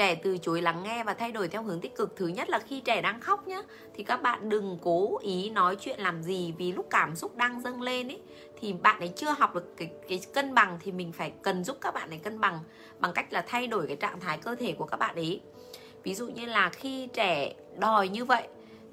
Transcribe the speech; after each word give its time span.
trẻ 0.00 0.14
từ 0.14 0.38
chối 0.38 0.62
lắng 0.62 0.82
nghe 0.82 1.04
và 1.04 1.14
thay 1.14 1.32
đổi 1.32 1.48
theo 1.48 1.62
hướng 1.62 1.80
tích 1.80 1.96
cực. 1.96 2.16
Thứ 2.16 2.26
nhất 2.26 2.50
là 2.50 2.58
khi 2.58 2.80
trẻ 2.80 3.02
đang 3.02 3.20
khóc 3.20 3.48
nhá, 3.48 3.62
thì 3.94 4.04
các 4.04 4.22
bạn 4.22 4.48
đừng 4.48 4.78
cố 4.82 5.18
ý 5.18 5.50
nói 5.50 5.76
chuyện 5.76 6.00
làm 6.00 6.22
gì 6.22 6.54
vì 6.58 6.72
lúc 6.72 6.86
cảm 6.90 7.16
xúc 7.16 7.36
đang 7.36 7.60
dâng 7.60 7.82
lên 7.82 8.08
ấy 8.08 8.20
thì 8.60 8.72
bạn 8.72 9.00
ấy 9.00 9.12
chưa 9.16 9.34
học 9.38 9.54
được 9.54 9.76
cái 9.76 9.90
cái 10.08 10.20
cân 10.34 10.54
bằng 10.54 10.78
thì 10.80 10.92
mình 10.92 11.12
phải 11.12 11.32
cần 11.42 11.64
giúp 11.64 11.78
các 11.80 11.94
bạn 11.94 12.10
ấy 12.10 12.18
cân 12.18 12.40
bằng 12.40 12.58
bằng 12.98 13.12
cách 13.12 13.32
là 13.32 13.44
thay 13.46 13.66
đổi 13.66 13.86
cái 13.86 13.96
trạng 13.96 14.20
thái 14.20 14.38
cơ 14.38 14.54
thể 14.54 14.72
của 14.72 14.86
các 14.86 14.96
bạn 14.96 15.14
ấy. 15.14 15.40
Ví 16.02 16.14
dụ 16.14 16.28
như 16.28 16.46
là 16.46 16.68
khi 16.68 17.08
trẻ 17.12 17.54
đòi 17.78 18.08
như 18.08 18.24
vậy 18.24 18.48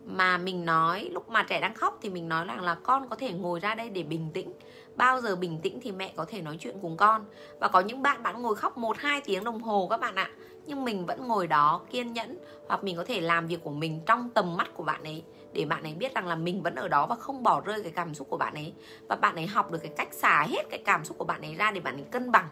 mà 0.06 0.38
mình 0.38 0.66
nói, 0.66 1.10
lúc 1.12 1.30
mà 1.30 1.44
trẻ 1.44 1.62
đang 1.62 1.74
khóc 1.74 2.00
thì 2.02 2.10
mình 2.10 2.30
nói 2.30 2.46
rằng 2.46 2.62
là 2.62 2.76
con 2.84 3.10
có 3.10 3.16
thể 3.16 3.34
ngồi 3.34 3.60
ra 3.60 3.76
đây 3.76 3.90
để 3.90 4.04
bình 4.04 4.30
tĩnh. 4.34 4.54
Bao 4.96 5.22
giờ 5.22 5.36
bình 5.36 5.60
tĩnh 5.64 5.80
thì 5.82 5.92
mẹ 5.92 6.14
có 6.16 6.26
thể 6.26 6.42
nói 6.42 6.58
chuyện 6.60 6.76
cùng 6.82 6.98
con. 6.98 7.26
Và 7.60 7.68
có 7.68 7.80
những 7.80 8.02
bạn 8.02 8.24
bạn 8.24 8.42
ngồi 8.42 8.56
khóc 8.56 8.78
1 8.78 8.98
2 8.98 9.22
tiếng 9.22 9.44
đồng 9.44 9.62
hồ 9.62 9.88
các 9.90 10.00
bạn 10.00 10.16
ạ 10.16 10.30
nhưng 10.68 10.86
mình 10.86 11.06
vẫn 11.06 11.28
ngồi 11.28 11.48
đó 11.48 11.82
kiên 11.92 12.14
nhẫn 12.14 12.38
hoặc 12.68 12.84
mình 12.84 12.98
có 12.98 13.04
thể 13.04 13.22
làm 13.22 13.48
việc 13.48 13.64
của 13.64 13.72
mình 13.72 14.02
trong 14.06 14.30
tầm 14.30 14.58
mắt 14.58 14.74
của 14.74 14.84
bạn 14.84 15.04
ấy, 15.04 15.24
để 15.54 15.66
bạn 15.66 15.84
ấy 15.84 15.94
biết 15.94 16.16
rằng 16.16 16.28
là 16.28 16.36
mình 16.36 16.64
vẫn 16.64 16.76
ở 16.76 16.88
đó 16.88 17.06
và 17.06 17.16
không 17.16 17.44
bỏ 17.44 17.62
rơi 17.62 17.84
cái 17.84 17.92
cảm 17.92 18.14
xúc 18.14 18.28
của 18.30 18.38
bạn 18.38 18.54
ấy. 18.54 18.74
Và 19.08 19.16
bạn 19.16 19.36
ấy 19.36 19.48
học 19.48 19.72
được 19.72 19.80
cái 19.82 19.92
cách 19.98 20.14
xả 20.14 20.46
hết 20.50 20.70
cái 20.70 20.82
cảm 20.86 21.06
xúc 21.06 21.18
của 21.18 21.26
bạn 21.26 21.42
ấy 21.42 21.56
ra 21.56 21.72
để 21.72 21.80
bạn 21.80 21.96
ấy 21.96 22.06
cân 22.12 22.32
bằng. 22.32 22.50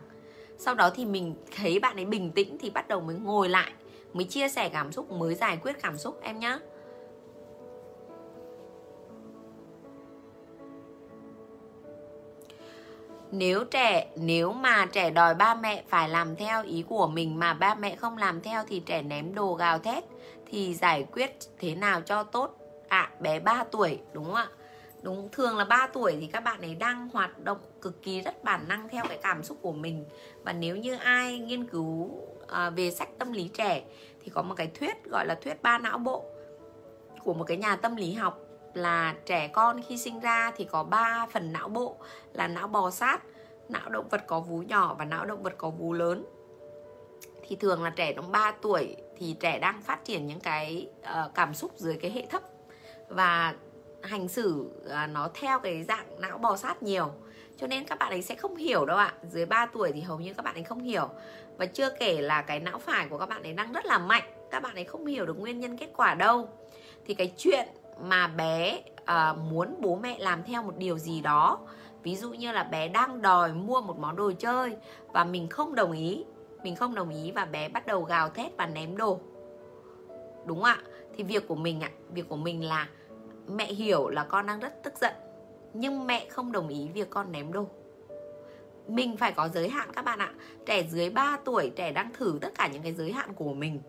Sau 0.58 0.76
đó 0.76 0.90
thì 0.96 1.06
mình 1.06 1.36
thấy 1.56 1.80
bạn 1.80 1.96
ấy 1.96 2.06
bình 2.06 2.32
tĩnh 2.32 2.58
thì 2.60 2.70
bắt 2.70 2.88
đầu 2.88 3.02
mới 3.02 3.16
ngồi 3.16 3.50
lại, 3.50 3.72
mới 4.14 4.26
chia 4.26 4.50
sẻ 4.50 4.70
cảm 4.70 4.92
xúc, 4.92 5.12
mới 5.12 5.36
giải 5.36 5.58
quyết 5.62 5.82
cảm 5.82 5.98
xúc, 5.98 6.20
em 6.22 6.40
nhé 6.40 6.58
nếu 13.32 13.64
trẻ 13.64 14.08
nếu 14.16 14.54
mà 14.54 14.86
trẻ 14.86 15.10
đòi 15.10 15.36
ba 15.36 15.56
mẹ 15.56 15.84
phải 15.88 16.10
làm 16.10 16.36
theo 16.36 16.64
ý 16.64 16.84
của 16.88 17.08
mình 17.08 17.40
mà 17.40 17.54
ba 17.54 17.76
mẹ 17.76 17.96
không 17.96 18.18
làm 18.18 18.42
theo 18.42 18.64
thì 18.68 18.80
trẻ 18.86 19.02
ném 19.02 19.36
đồ 19.36 19.54
gào 19.54 19.80
thét 19.80 20.04
thì 20.46 20.74
giải 20.74 21.06
quyết 21.12 21.32
thế 21.60 21.76
nào 21.76 22.02
cho 22.02 22.24
tốt? 22.24 22.58
Ạ 22.88 23.10
à, 23.12 23.12
bé 23.20 23.40
3 23.40 23.64
tuổi 23.72 24.00
đúng 24.14 24.26
không 24.26 24.34
ạ? 24.34 24.48
Đúng 25.02 25.30
thường 25.32 25.58
là 25.58 25.66
3 25.66 25.88
tuổi 25.94 26.18
thì 26.20 26.28
các 26.28 26.40
bạn 26.40 26.62
ấy 26.62 26.76
đang 26.76 27.10
hoạt 27.14 27.40
động 27.44 27.58
cực 27.82 28.02
kỳ 28.02 28.22
rất 28.22 28.44
bản 28.44 28.68
năng 28.68 28.90
theo 28.90 29.04
cái 29.10 29.18
cảm 29.22 29.44
xúc 29.44 29.58
của 29.62 29.72
mình. 29.72 30.06
Và 30.44 30.54
nếu 30.54 30.76
như 30.76 30.96
ai 30.96 31.40
nghiên 31.40 31.66
cứu 31.66 32.12
à, 32.48 32.70
về 32.70 32.92
sách 32.92 33.10
tâm 33.20 33.32
lý 33.32 33.50
trẻ 33.54 33.84
thì 34.24 34.32
có 34.34 34.42
một 34.42 34.56
cái 34.58 34.68
thuyết 34.80 34.96
gọi 35.12 35.26
là 35.26 35.36
thuyết 35.44 35.62
ba 35.62 35.78
não 35.78 35.98
bộ 35.98 36.26
của 37.24 37.34
một 37.34 37.44
cái 37.44 37.58
nhà 37.58 37.76
tâm 37.76 37.96
lý 37.96 38.14
học 38.14 38.40
là 38.78 39.16
trẻ 39.26 39.48
con 39.48 39.82
khi 39.88 39.98
sinh 39.98 40.20
ra 40.20 40.52
thì 40.56 40.66
có 40.66 40.84
3 40.84 41.28
phần 41.32 41.54
não 41.54 41.70
bộ 41.70 41.98
là 42.34 42.48
não 42.48 42.68
bò 42.68 42.92
sát, 42.92 43.20
não 43.70 43.90
động 43.90 44.10
vật 44.10 44.22
có 44.28 44.40
vú 44.40 44.58
nhỏ 44.58 44.96
và 45.00 45.06
não 45.06 45.26
động 45.26 45.44
vật 45.44 45.54
có 45.58 45.70
vú 45.70 45.94
lớn. 45.94 46.26
Thì 47.48 47.56
thường 47.56 47.84
là 47.84 47.90
trẻ 47.90 48.14
trong 48.14 48.32
3 48.32 48.52
tuổi 48.62 48.96
thì 49.18 49.36
trẻ 49.40 49.60
đang 49.60 49.82
phát 49.82 50.06
triển 50.06 50.28
những 50.28 50.40
cái 50.40 50.90
uh, 51.00 51.34
cảm 51.36 51.54
xúc 51.54 51.72
dưới 51.78 51.98
cái 52.02 52.12
hệ 52.12 52.26
thấp 52.26 52.42
và 53.10 53.56
hành 54.04 54.28
xử 54.28 54.66
uh, 54.86 55.10
nó 55.10 55.30
theo 55.34 55.60
cái 55.60 55.84
dạng 55.84 56.22
não 56.22 56.38
bò 56.38 56.56
sát 56.56 56.84
nhiều. 56.84 57.12
Cho 57.58 57.68
nên 57.68 57.86
các 57.86 58.00
bạn 58.00 58.10
ấy 58.10 58.22
sẽ 58.22 58.36
không 58.36 58.56
hiểu 58.56 58.86
đâu 58.86 58.98
ạ. 58.98 59.14
Dưới 59.32 59.46
3 59.46 59.66
tuổi 59.66 59.92
thì 59.92 60.02
hầu 60.02 60.20
như 60.20 60.34
các 60.34 60.46
bạn 60.46 60.56
ấy 60.56 60.64
không 60.64 60.80
hiểu. 60.80 61.10
Và 61.58 61.66
chưa 61.66 61.90
kể 62.00 62.22
là 62.22 62.42
cái 62.42 62.60
não 62.60 62.80
phải 62.80 63.08
của 63.10 63.18
các 63.18 63.30
bạn 63.30 63.44
ấy 63.44 63.54
đang 63.54 63.74
rất 63.74 63.86
là 63.86 63.98
mạnh. 63.98 64.24
Các 64.52 64.60
bạn 64.60 64.76
ấy 64.76 64.84
không 64.84 65.06
hiểu 65.06 65.26
được 65.26 65.40
nguyên 65.40 65.60
nhân 65.60 65.78
kết 65.78 65.90
quả 65.96 66.14
đâu. 66.16 66.50
Thì 67.06 67.14
cái 67.14 67.34
chuyện 67.38 67.68
mà 68.00 68.28
bé 68.28 68.82
uh, 69.02 69.38
muốn 69.38 69.76
bố 69.82 69.96
mẹ 69.96 70.20
làm 70.20 70.44
theo 70.44 70.64
một 70.64 70.78
điều 70.78 70.98
gì 70.98 71.22
đó. 71.22 71.60
Ví 72.04 72.16
dụ 72.16 72.30
như 72.30 72.52
là 72.52 72.64
bé 72.64 72.88
đang 72.88 73.22
đòi 73.22 73.54
mua 73.54 73.82
một 73.82 74.00
món 74.00 74.16
đồ 74.16 74.32
chơi 74.40 74.76
và 75.14 75.24
mình 75.24 75.50
không 75.50 75.76
đồng 75.76 75.92
ý 75.92 76.26
mình 76.66 76.76
không 76.76 76.96
đồng 76.96 77.10
ý 77.10 77.32
và 77.32 77.46
bé 77.46 77.70
bắt 77.70 77.88
đầu 77.88 78.04
gào 78.04 78.30
thét 78.30 78.58
và 78.58 78.66
ném 78.68 78.98
đồ. 78.98 79.20
Đúng 80.46 80.64
ạ? 80.64 80.78
Thì 81.16 81.24
việc 81.24 81.48
của 81.48 81.56
mình 81.56 81.82
ạ 81.82 81.90
việc 82.10 82.30
của 82.30 82.36
mình 82.36 82.64
là 82.64 82.88
mẹ 83.48 83.66
hiểu 83.66 84.10
là 84.10 84.24
con 84.24 84.48
đang 84.48 84.60
rất 84.60 84.84
tức 84.84 84.94
giận 85.02 85.14
nhưng 85.74 86.08
mẹ 86.08 86.28
không 86.30 86.52
đồng 86.52 86.68
ý 86.68 86.90
việc 86.94 87.10
con 87.10 87.32
ném 87.32 87.54
đồ 87.54 87.66
mình 88.88 89.18
phải 89.18 89.32
có 89.32 89.50
giới 89.50 89.70
hạn 89.70 89.90
các 89.96 90.06
bạn 90.06 90.20
ạ. 90.20 90.34
Trẻ 90.66 90.84
dưới 90.84 91.10
3 91.10 91.38
tuổi, 91.46 91.72
trẻ 91.76 91.92
đang 91.92 92.14
thử 92.14 92.38
tất 92.42 92.50
cả 92.58 92.68
những 92.68 92.84
cái 92.84 92.94
giới 92.94 93.12
hạn 93.12 93.34
của 93.34 93.54
mình. 93.54 93.82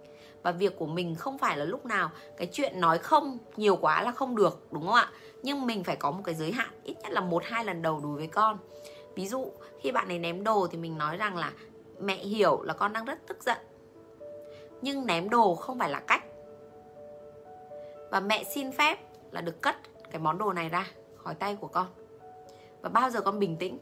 Và 0.43 0.53
việc 0.53 0.79
của 0.79 0.87
mình 0.87 1.15
không 1.15 1.39
phải 1.39 1.57
là 1.57 1.65
lúc 1.65 1.87
nào 1.87 2.11
cái 2.37 2.49
chuyện 2.53 2.81
nói 2.81 2.99
không 2.99 3.39
nhiều 3.57 3.77
quá 3.77 4.03
là 4.03 4.13
không 4.13 4.37
được, 4.37 4.67
đúng 4.71 4.87
không 4.87 4.95
ạ? 4.95 5.11
Nhưng 5.43 5.67
mình 5.67 5.85
phải 5.85 5.97
có 5.97 6.11
một 6.11 6.23
cái 6.25 6.35
giới 6.35 6.53
hạn, 6.53 6.69
ít 6.85 6.97
nhất 7.03 7.13
là 7.13 7.21
một, 7.21 7.43
hai 7.45 7.65
lần 7.65 7.83
đầu 7.83 8.01
đối 8.03 8.17
với 8.17 8.27
con. 8.27 8.59
Ví 9.15 9.27
dụ, 9.27 9.53
khi 9.81 9.93
bạn 9.93 10.09
ấy 10.09 10.19
ném 10.19 10.45
đồ 10.45 10.67
thì 10.71 10.79
mình 10.79 10.99
nói 10.99 11.17
rằng 11.17 11.37
là, 11.37 11.53
mẹ 12.01 12.17
hiểu 12.17 12.63
là 12.63 12.75
con 12.75 12.93
đang 12.93 13.05
rất 13.05 13.27
tức 13.27 13.43
giận. 13.43 13.59
Nhưng 14.83 15.07
ném 15.07 15.31
đồ 15.31 15.55
không 15.55 15.79
phải 15.79 15.91
là 15.91 16.01
cách. 16.01 16.25
Và 18.11 18.21
mẹ 18.21 18.45
xin 18.45 18.73
phép 18.73 18.99
là 19.33 19.41
được 19.41 19.63
cất 19.63 19.77
cái 20.11 20.21
món 20.21 20.39
đồ 20.39 20.53
này 20.53 20.69
ra 20.69 20.87
khỏi 21.17 21.35
tay 21.35 21.57
của 21.61 21.69
con. 21.69 21.87
Và 22.83 22.89
bao 22.89 23.11
giờ 23.11 23.21
con 23.21 23.39
bình 23.39 23.57
tĩnh? 23.57 23.79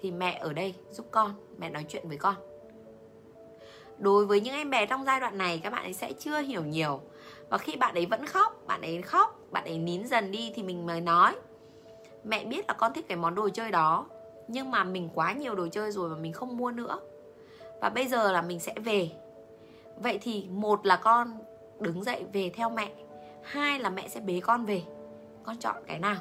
Thì 0.00 0.10
mẹ 0.10 0.38
ở 0.40 0.52
đây 0.52 0.74
giúp 0.90 1.06
con, 1.10 1.34
mẹ 1.58 1.70
nói 1.70 1.84
chuyện 1.88 2.08
với 2.08 2.16
con. 2.16 2.34
Đối 3.98 4.26
với 4.26 4.40
những 4.40 4.54
em 4.54 4.70
bé 4.70 4.86
trong 4.86 5.04
giai 5.04 5.20
đoạn 5.20 5.38
này, 5.38 5.60
các 5.62 5.70
bạn 5.70 5.82
ấy 5.82 5.92
sẽ 5.92 6.12
chưa 6.12 6.38
hiểu 6.38 6.64
nhiều. 6.64 7.00
Và 7.48 7.58
khi 7.58 7.76
bạn 7.76 7.94
ấy 7.94 8.06
vẫn 8.06 8.26
khóc, 8.26 8.66
bạn 8.66 8.82
ấy 8.82 9.02
khóc, 9.02 9.38
bạn 9.50 9.64
ấy 9.64 9.78
nín 9.78 10.06
dần 10.06 10.30
đi 10.30 10.52
thì 10.54 10.62
mình 10.62 10.86
mới 10.86 11.00
nói, 11.00 11.36
mẹ 12.24 12.44
biết 12.44 12.64
là 12.68 12.74
con 12.74 12.92
thích 12.92 13.04
cái 13.08 13.16
món 13.16 13.34
đồ 13.34 13.48
chơi 13.48 13.70
đó, 13.70 14.06
nhưng 14.48 14.70
mà 14.70 14.84
mình 14.84 15.08
quá 15.14 15.32
nhiều 15.32 15.54
đồ 15.54 15.68
chơi 15.68 15.90
rồi 15.90 16.08
và 16.08 16.16
mình 16.16 16.32
không 16.32 16.56
mua 16.56 16.70
nữa. 16.70 17.00
Và 17.80 17.88
bây 17.88 18.06
giờ 18.06 18.32
là 18.32 18.42
mình 18.42 18.60
sẽ 18.60 18.74
về. 18.84 19.10
Vậy 19.96 20.18
thì 20.22 20.46
một 20.50 20.86
là 20.86 20.96
con 20.96 21.38
đứng 21.80 22.04
dậy 22.04 22.24
về 22.32 22.50
theo 22.54 22.70
mẹ, 22.70 22.90
hai 23.42 23.78
là 23.78 23.90
mẹ 23.90 24.08
sẽ 24.08 24.20
bế 24.20 24.40
con 24.40 24.64
về. 24.64 24.82
Con 25.42 25.56
chọn 25.56 25.76
cái 25.86 25.98
nào? 25.98 26.16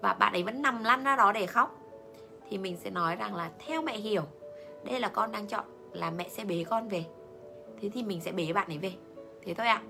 Và 0.00 0.12
bạn 0.12 0.32
ấy 0.32 0.42
vẫn 0.42 0.62
nằm 0.62 0.84
lăn 0.84 1.04
ra 1.04 1.16
đó 1.16 1.32
để 1.32 1.46
khóc 1.46 1.78
thì 2.52 2.58
mình 2.58 2.76
sẽ 2.76 2.90
nói 2.90 3.16
rằng 3.16 3.34
là 3.34 3.50
theo 3.66 3.82
mẹ 3.82 3.96
hiểu 3.96 4.22
đây 4.84 5.00
là 5.00 5.08
con 5.08 5.32
đang 5.32 5.46
chọn 5.46 5.64
là 5.92 6.10
mẹ 6.10 6.28
sẽ 6.28 6.44
bế 6.44 6.64
con 6.64 6.88
về. 6.88 7.04
Thế 7.80 7.90
thì 7.94 8.02
mình 8.02 8.20
sẽ 8.20 8.32
bế 8.32 8.52
bạn 8.52 8.68
ấy 8.68 8.78
về. 8.78 8.92
Thế 9.42 9.54
thôi 9.54 9.66
ạ. 9.66 9.82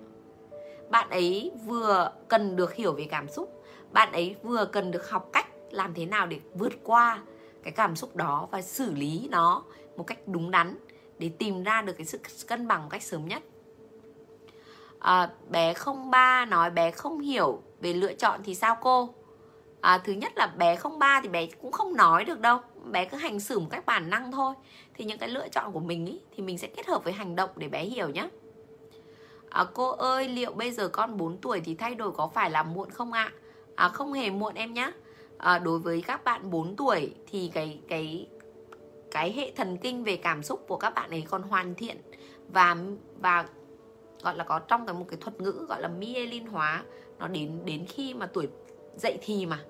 Bạn 0.90 1.10
ấy 1.10 1.52
vừa 1.66 2.12
cần 2.28 2.56
được 2.56 2.74
hiểu 2.74 2.92
về 2.92 3.06
cảm 3.10 3.28
xúc 3.28 3.64
bạn 3.92 4.12
ấy 4.12 4.36
vừa 4.42 4.64
cần 4.64 4.90
được 4.90 5.10
học 5.10 5.28
cách 5.32 5.46
làm 5.70 5.94
thế 5.94 6.06
nào 6.06 6.26
để 6.26 6.40
vượt 6.54 6.72
qua 6.82 7.22
cái 7.62 7.72
cảm 7.72 7.96
xúc 7.96 8.16
đó 8.16 8.48
và 8.50 8.62
xử 8.62 8.92
lý 8.94 9.28
nó 9.30 9.62
một 9.96 10.04
cách 10.06 10.18
đúng 10.26 10.50
đắn 10.50 10.78
để 11.18 11.30
tìm 11.38 11.62
ra 11.62 11.82
được 11.82 11.92
cái 11.92 12.06
sự 12.06 12.18
cân 12.48 12.68
bằng 12.68 12.82
một 12.82 12.88
cách 12.90 13.02
sớm 13.02 13.28
nhất. 13.28 13.42
À, 14.98 15.30
bé 15.48 15.74
không 15.74 16.10
ba 16.10 16.44
nói 16.44 16.70
bé 16.70 16.90
không 16.90 17.20
hiểu 17.20 17.62
về 17.80 17.92
lựa 17.92 18.12
chọn 18.12 18.40
thì 18.44 18.54
sao 18.54 18.76
cô? 18.80 19.14
À, 19.82 19.98
thứ 19.98 20.12
nhất 20.12 20.32
là 20.36 20.46
bé 20.46 20.76
không 20.76 20.98
ba 20.98 21.20
thì 21.22 21.28
bé 21.28 21.46
cũng 21.46 21.72
không 21.72 21.96
nói 21.96 22.24
được 22.24 22.40
đâu. 22.40 22.58
Bé 22.84 23.04
cứ 23.04 23.16
hành 23.16 23.40
xử 23.40 23.58
một 23.58 23.66
cách 23.70 23.86
bản 23.86 24.10
năng 24.10 24.32
thôi. 24.32 24.54
Thì 24.94 25.04
những 25.04 25.18
cái 25.18 25.28
lựa 25.28 25.48
chọn 25.48 25.72
của 25.72 25.80
mình 25.80 26.06
ý, 26.06 26.20
thì 26.36 26.42
mình 26.42 26.58
sẽ 26.58 26.68
kết 26.68 26.86
hợp 26.86 27.04
với 27.04 27.12
hành 27.12 27.36
động 27.36 27.50
để 27.56 27.68
bé 27.68 27.84
hiểu 27.84 28.08
nhé 28.08 28.28
à, 29.52 29.64
cô 29.74 29.90
ơi 29.90 30.28
liệu 30.28 30.52
bây 30.52 30.72
giờ 30.72 30.88
con 30.88 31.16
4 31.16 31.36
tuổi 31.36 31.60
thì 31.60 31.74
thay 31.74 31.94
đổi 31.94 32.12
có 32.12 32.30
phải 32.34 32.50
là 32.50 32.62
muộn 32.62 32.90
không 32.90 33.12
ạ? 33.12 33.32
À? 33.74 33.86
à, 33.86 33.88
không 33.88 34.12
hề 34.12 34.30
muộn 34.30 34.54
em 34.54 34.74
nhé 34.74 34.92
à, 35.38 35.58
đối 35.58 35.78
với 35.78 36.02
các 36.06 36.24
bạn 36.24 36.50
4 36.50 36.76
tuổi 36.76 37.14
thì 37.30 37.50
cái 37.54 37.80
cái 37.88 38.28
cái 39.10 39.32
hệ 39.32 39.52
thần 39.56 39.76
kinh 39.76 40.04
về 40.04 40.16
cảm 40.16 40.42
xúc 40.42 40.64
của 40.68 40.76
các 40.76 40.94
bạn 40.94 41.10
ấy 41.10 41.24
còn 41.30 41.42
hoàn 41.42 41.74
thiện 41.74 41.96
và 42.48 42.76
và 43.20 43.44
gọi 44.22 44.36
là 44.36 44.44
có 44.44 44.58
trong 44.58 44.86
cái 44.86 44.94
một 44.94 45.04
cái 45.08 45.18
thuật 45.20 45.40
ngữ 45.40 45.66
gọi 45.68 45.82
là 45.82 45.88
myelin 45.88 46.46
hóa 46.46 46.82
nó 47.18 47.28
đến 47.28 47.60
đến 47.64 47.86
khi 47.88 48.14
mà 48.14 48.26
tuổi 48.26 48.48
dậy 48.96 49.18
thì 49.22 49.46
mà 49.46 49.60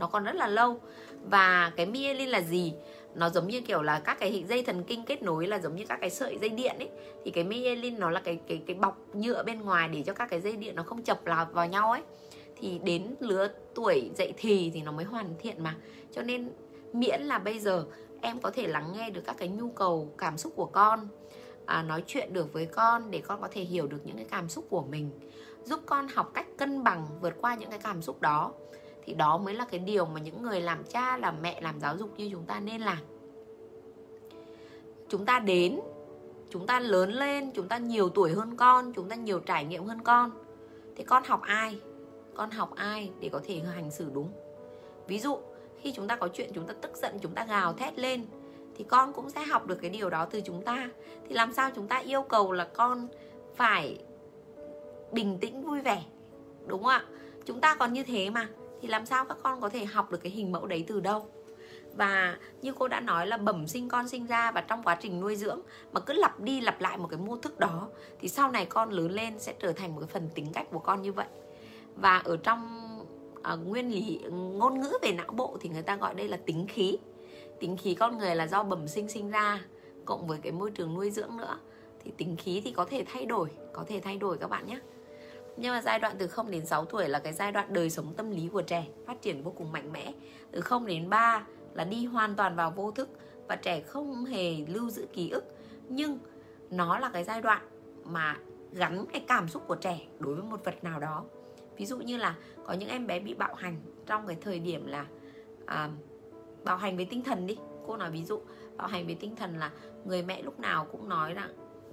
nó 0.00 0.06
còn 0.06 0.24
rất 0.24 0.34
là 0.36 0.46
lâu. 0.46 0.80
Và 1.24 1.72
cái 1.76 1.86
myelin 1.86 2.28
là 2.28 2.40
gì? 2.40 2.72
Nó 3.14 3.30
giống 3.30 3.48
như 3.48 3.60
kiểu 3.60 3.82
là 3.82 4.00
các 4.00 4.18
cái 4.20 4.44
dây 4.48 4.62
thần 4.62 4.84
kinh 4.84 5.04
kết 5.04 5.22
nối 5.22 5.46
là 5.46 5.58
giống 5.58 5.76
như 5.76 5.84
các 5.88 6.00
cái 6.00 6.10
sợi 6.10 6.38
dây 6.40 6.50
điện 6.50 6.76
ấy. 6.78 6.88
Thì 7.24 7.30
cái 7.30 7.44
myelin 7.44 7.98
nó 7.98 8.10
là 8.10 8.20
cái 8.20 8.38
cái 8.48 8.62
cái 8.66 8.76
bọc 8.76 8.98
nhựa 9.14 9.42
bên 9.42 9.60
ngoài 9.60 9.88
để 9.88 10.02
cho 10.06 10.12
các 10.12 10.30
cái 10.30 10.40
dây 10.40 10.56
điện 10.56 10.76
nó 10.76 10.82
không 10.82 11.02
chập 11.02 11.20
vào 11.24 11.46
vào 11.52 11.66
nhau 11.66 11.90
ấy. 11.90 12.02
Thì 12.56 12.80
đến 12.84 13.14
lứa 13.20 13.48
tuổi 13.74 14.10
dậy 14.16 14.32
thì 14.36 14.70
thì 14.74 14.82
nó 14.82 14.92
mới 14.92 15.04
hoàn 15.04 15.34
thiện 15.38 15.62
mà. 15.62 15.76
Cho 16.12 16.22
nên 16.22 16.50
miễn 16.92 17.22
là 17.22 17.38
bây 17.38 17.58
giờ 17.58 17.84
em 18.20 18.40
có 18.40 18.50
thể 18.50 18.66
lắng 18.66 18.92
nghe 18.96 19.10
được 19.10 19.22
các 19.26 19.36
cái 19.38 19.48
nhu 19.48 19.68
cầu 19.68 20.14
cảm 20.18 20.38
xúc 20.38 20.52
của 20.56 20.66
con 20.66 21.08
à, 21.66 21.82
nói 21.82 22.04
chuyện 22.06 22.32
được 22.32 22.52
với 22.52 22.66
con 22.66 23.10
để 23.10 23.18
con 23.26 23.40
có 23.40 23.48
thể 23.50 23.62
hiểu 23.62 23.86
được 23.86 23.98
những 24.04 24.16
cái 24.16 24.26
cảm 24.30 24.48
xúc 24.48 24.66
của 24.70 24.82
mình. 24.82 25.10
Giúp 25.64 25.80
con 25.86 26.08
học 26.08 26.30
cách 26.34 26.46
cân 26.58 26.84
bằng 26.84 27.06
vượt 27.20 27.34
qua 27.40 27.54
những 27.54 27.70
cái 27.70 27.78
cảm 27.78 28.02
xúc 28.02 28.20
đó 28.20 28.52
thì 29.10 29.16
đó 29.16 29.38
mới 29.38 29.54
là 29.54 29.64
cái 29.64 29.80
điều 29.80 30.06
mà 30.06 30.20
những 30.20 30.42
người 30.42 30.60
làm 30.60 30.84
cha, 30.84 31.16
làm 31.16 31.42
mẹ, 31.42 31.60
làm 31.60 31.80
giáo 31.80 31.96
dục 31.96 32.10
như 32.16 32.28
chúng 32.32 32.46
ta 32.46 32.60
nên 32.60 32.80
làm. 32.80 32.98
Chúng 35.08 35.26
ta 35.26 35.38
đến, 35.38 35.80
chúng 36.50 36.66
ta 36.66 36.80
lớn 36.80 37.12
lên, 37.12 37.50
chúng 37.54 37.68
ta 37.68 37.78
nhiều 37.78 38.08
tuổi 38.08 38.32
hơn 38.32 38.56
con, 38.56 38.92
chúng 38.92 39.08
ta 39.08 39.16
nhiều 39.16 39.40
trải 39.40 39.64
nghiệm 39.64 39.84
hơn 39.84 40.02
con. 40.02 40.30
Thì 40.96 41.04
con 41.04 41.24
học 41.24 41.40
ai? 41.42 41.80
Con 42.34 42.50
học 42.50 42.74
ai 42.74 43.10
để 43.20 43.28
có 43.28 43.40
thể 43.44 43.58
hành 43.74 43.90
xử 43.90 44.10
đúng? 44.12 44.28
Ví 45.06 45.18
dụ, 45.18 45.38
khi 45.80 45.92
chúng 45.92 46.08
ta 46.08 46.16
có 46.16 46.28
chuyện 46.28 46.50
chúng 46.54 46.66
ta 46.66 46.74
tức 46.80 46.96
giận, 46.96 47.18
chúng 47.22 47.34
ta 47.34 47.44
gào 47.44 47.72
thét 47.72 47.98
lên, 47.98 48.26
thì 48.76 48.84
con 48.84 49.12
cũng 49.12 49.30
sẽ 49.30 49.44
học 49.44 49.66
được 49.66 49.78
cái 49.82 49.90
điều 49.90 50.10
đó 50.10 50.24
từ 50.30 50.40
chúng 50.40 50.62
ta. 50.62 50.90
Thì 51.28 51.34
làm 51.34 51.52
sao 51.52 51.70
chúng 51.74 51.88
ta 51.88 51.98
yêu 51.98 52.22
cầu 52.22 52.52
là 52.52 52.64
con 52.64 53.08
phải 53.54 53.98
bình 55.12 55.38
tĩnh, 55.40 55.62
vui 55.62 55.80
vẻ? 55.80 56.02
Đúng 56.66 56.82
không 56.82 56.92
ạ? 56.92 57.04
Chúng 57.44 57.60
ta 57.60 57.74
còn 57.74 57.92
như 57.92 58.04
thế 58.04 58.30
mà 58.30 58.48
thì 58.80 58.88
làm 58.88 59.06
sao 59.06 59.24
các 59.24 59.38
con 59.42 59.60
có 59.60 59.68
thể 59.68 59.84
học 59.84 60.10
được 60.10 60.18
cái 60.22 60.32
hình 60.32 60.52
mẫu 60.52 60.66
đấy 60.66 60.84
từ 60.86 61.00
đâu? 61.00 61.28
Và 61.96 62.38
như 62.62 62.72
cô 62.78 62.88
đã 62.88 63.00
nói 63.00 63.26
là 63.26 63.36
bẩm 63.36 63.66
sinh 63.66 63.88
con 63.88 64.08
sinh 64.08 64.26
ra 64.26 64.50
và 64.50 64.60
trong 64.60 64.82
quá 64.82 64.94
trình 65.00 65.20
nuôi 65.20 65.36
dưỡng 65.36 65.60
mà 65.92 66.00
cứ 66.00 66.12
lặp 66.12 66.40
đi 66.40 66.60
lặp 66.60 66.80
lại 66.80 66.98
một 66.98 67.08
cái 67.10 67.18
mô 67.18 67.36
thức 67.36 67.58
đó 67.58 67.88
thì 68.20 68.28
sau 68.28 68.50
này 68.50 68.66
con 68.66 68.90
lớn 68.90 69.12
lên 69.12 69.38
sẽ 69.38 69.54
trở 69.58 69.72
thành 69.72 69.94
một 69.94 70.00
cái 70.00 70.08
phần 70.12 70.28
tính 70.34 70.46
cách 70.52 70.66
của 70.70 70.78
con 70.78 71.02
như 71.02 71.12
vậy. 71.12 71.26
Và 71.96 72.18
ở 72.18 72.36
trong 72.36 72.88
uh, 73.52 73.66
nguyên 73.66 73.90
lý 73.90 74.20
ngôn 74.32 74.80
ngữ 74.80 74.92
về 75.02 75.12
não 75.12 75.32
bộ 75.32 75.56
thì 75.60 75.68
người 75.68 75.82
ta 75.82 75.96
gọi 75.96 76.14
đây 76.14 76.28
là 76.28 76.36
tính 76.46 76.66
khí. 76.68 76.98
Tính 77.60 77.76
khí 77.76 77.94
con 77.94 78.18
người 78.18 78.34
là 78.34 78.46
do 78.46 78.62
bẩm 78.62 78.88
sinh 78.88 79.08
sinh 79.08 79.30
ra 79.30 79.60
cộng 80.04 80.26
với 80.26 80.38
cái 80.42 80.52
môi 80.52 80.70
trường 80.70 80.94
nuôi 80.94 81.10
dưỡng 81.10 81.36
nữa. 81.36 81.58
Thì 82.04 82.12
tính 82.16 82.36
khí 82.36 82.62
thì 82.64 82.72
có 82.72 82.84
thể 82.84 83.04
thay 83.12 83.26
đổi 83.26 83.48
có 83.72 83.84
thể 83.88 84.00
thay 84.00 84.16
đổi 84.16 84.38
các 84.38 84.50
bạn 84.50 84.66
nhé 84.66 84.78
nhưng 85.60 85.72
mà 85.72 85.82
giai 85.82 85.98
đoạn 85.98 86.16
từ 86.18 86.26
0 86.26 86.50
đến 86.50 86.66
6 86.66 86.84
tuổi 86.84 87.08
là 87.08 87.18
cái 87.18 87.32
giai 87.32 87.52
đoạn 87.52 87.72
đời 87.72 87.90
sống 87.90 88.14
tâm 88.16 88.30
lý 88.30 88.48
của 88.52 88.62
trẻ 88.62 88.86
phát 89.06 89.22
triển 89.22 89.42
vô 89.42 89.50
cùng 89.50 89.72
mạnh 89.72 89.92
mẽ. 89.92 90.12
Từ 90.50 90.60
0 90.60 90.86
đến 90.86 91.10
3 91.10 91.44
là 91.74 91.84
đi 91.84 92.06
hoàn 92.06 92.34
toàn 92.34 92.56
vào 92.56 92.70
vô 92.70 92.90
thức 92.90 93.08
và 93.48 93.56
trẻ 93.56 93.80
không 93.80 94.24
hề 94.24 94.56
lưu 94.68 94.90
giữ 94.90 95.06
ký 95.12 95.30
ức. 95.30 95.44
Nhưng 95.88 96.18
nó 96.70 96.98
là 96.98 97.08
cái 97.08 97.24
giai 97.24 97.42
đoạn 97.42 97.68
mà 98.04 98.36
gắn 98.72 99.06
cái 99.12 99.24
cảm 99.28 99.48
xúc 99.48 99.62
của 99.66 99.74
trẻ 99.74 100.00
đối 100.18 100.34
với 100.34 100.44
một 100.44 100.64
vật 100.64 100.84
nào 100.84 101.00
đó. 101.00 101.24
Ví 101.76 101.86
dụ 101.86 101.98
như 101.98 102.16
là 102.16 102.34
có 102.66 102.72
những 102.72 102.88
em 102.88 103.06
bé 103.06 103.20
bị 103.20 103.34
bạo 103.34 103.54
hành 103.54 103.76
trong 104.06 104.26
cái 104.26 104.36
thời 104.40 104.58
điểm 104.58 104.86
là 104.86 105.06
à, 105.66 105.90
bạo 106.64 106.76
hành 106.76 106.96
với 106.96 107.04
tinh 107.04 107.22
thần 107.22 107.46
đi. 107.46 107.58
Cô 107.86 107.96
nói 107.96 108.10
ví 108.10 108.24
dụ 108.24 108.40
bạo 108.76 108.88
hành 108.88 109.06
với 109.06 109.14
tinh 109.14 109.36
thần 109.36 109.58
là 109.58 109.70
người 110.04 110.22
mẹ 110.22 110.42
lúc 110.42 110.60
nào 110.60 110.86
cũng 110.92 111.08
nói 111.08 111.34
rằng 111.34 111.50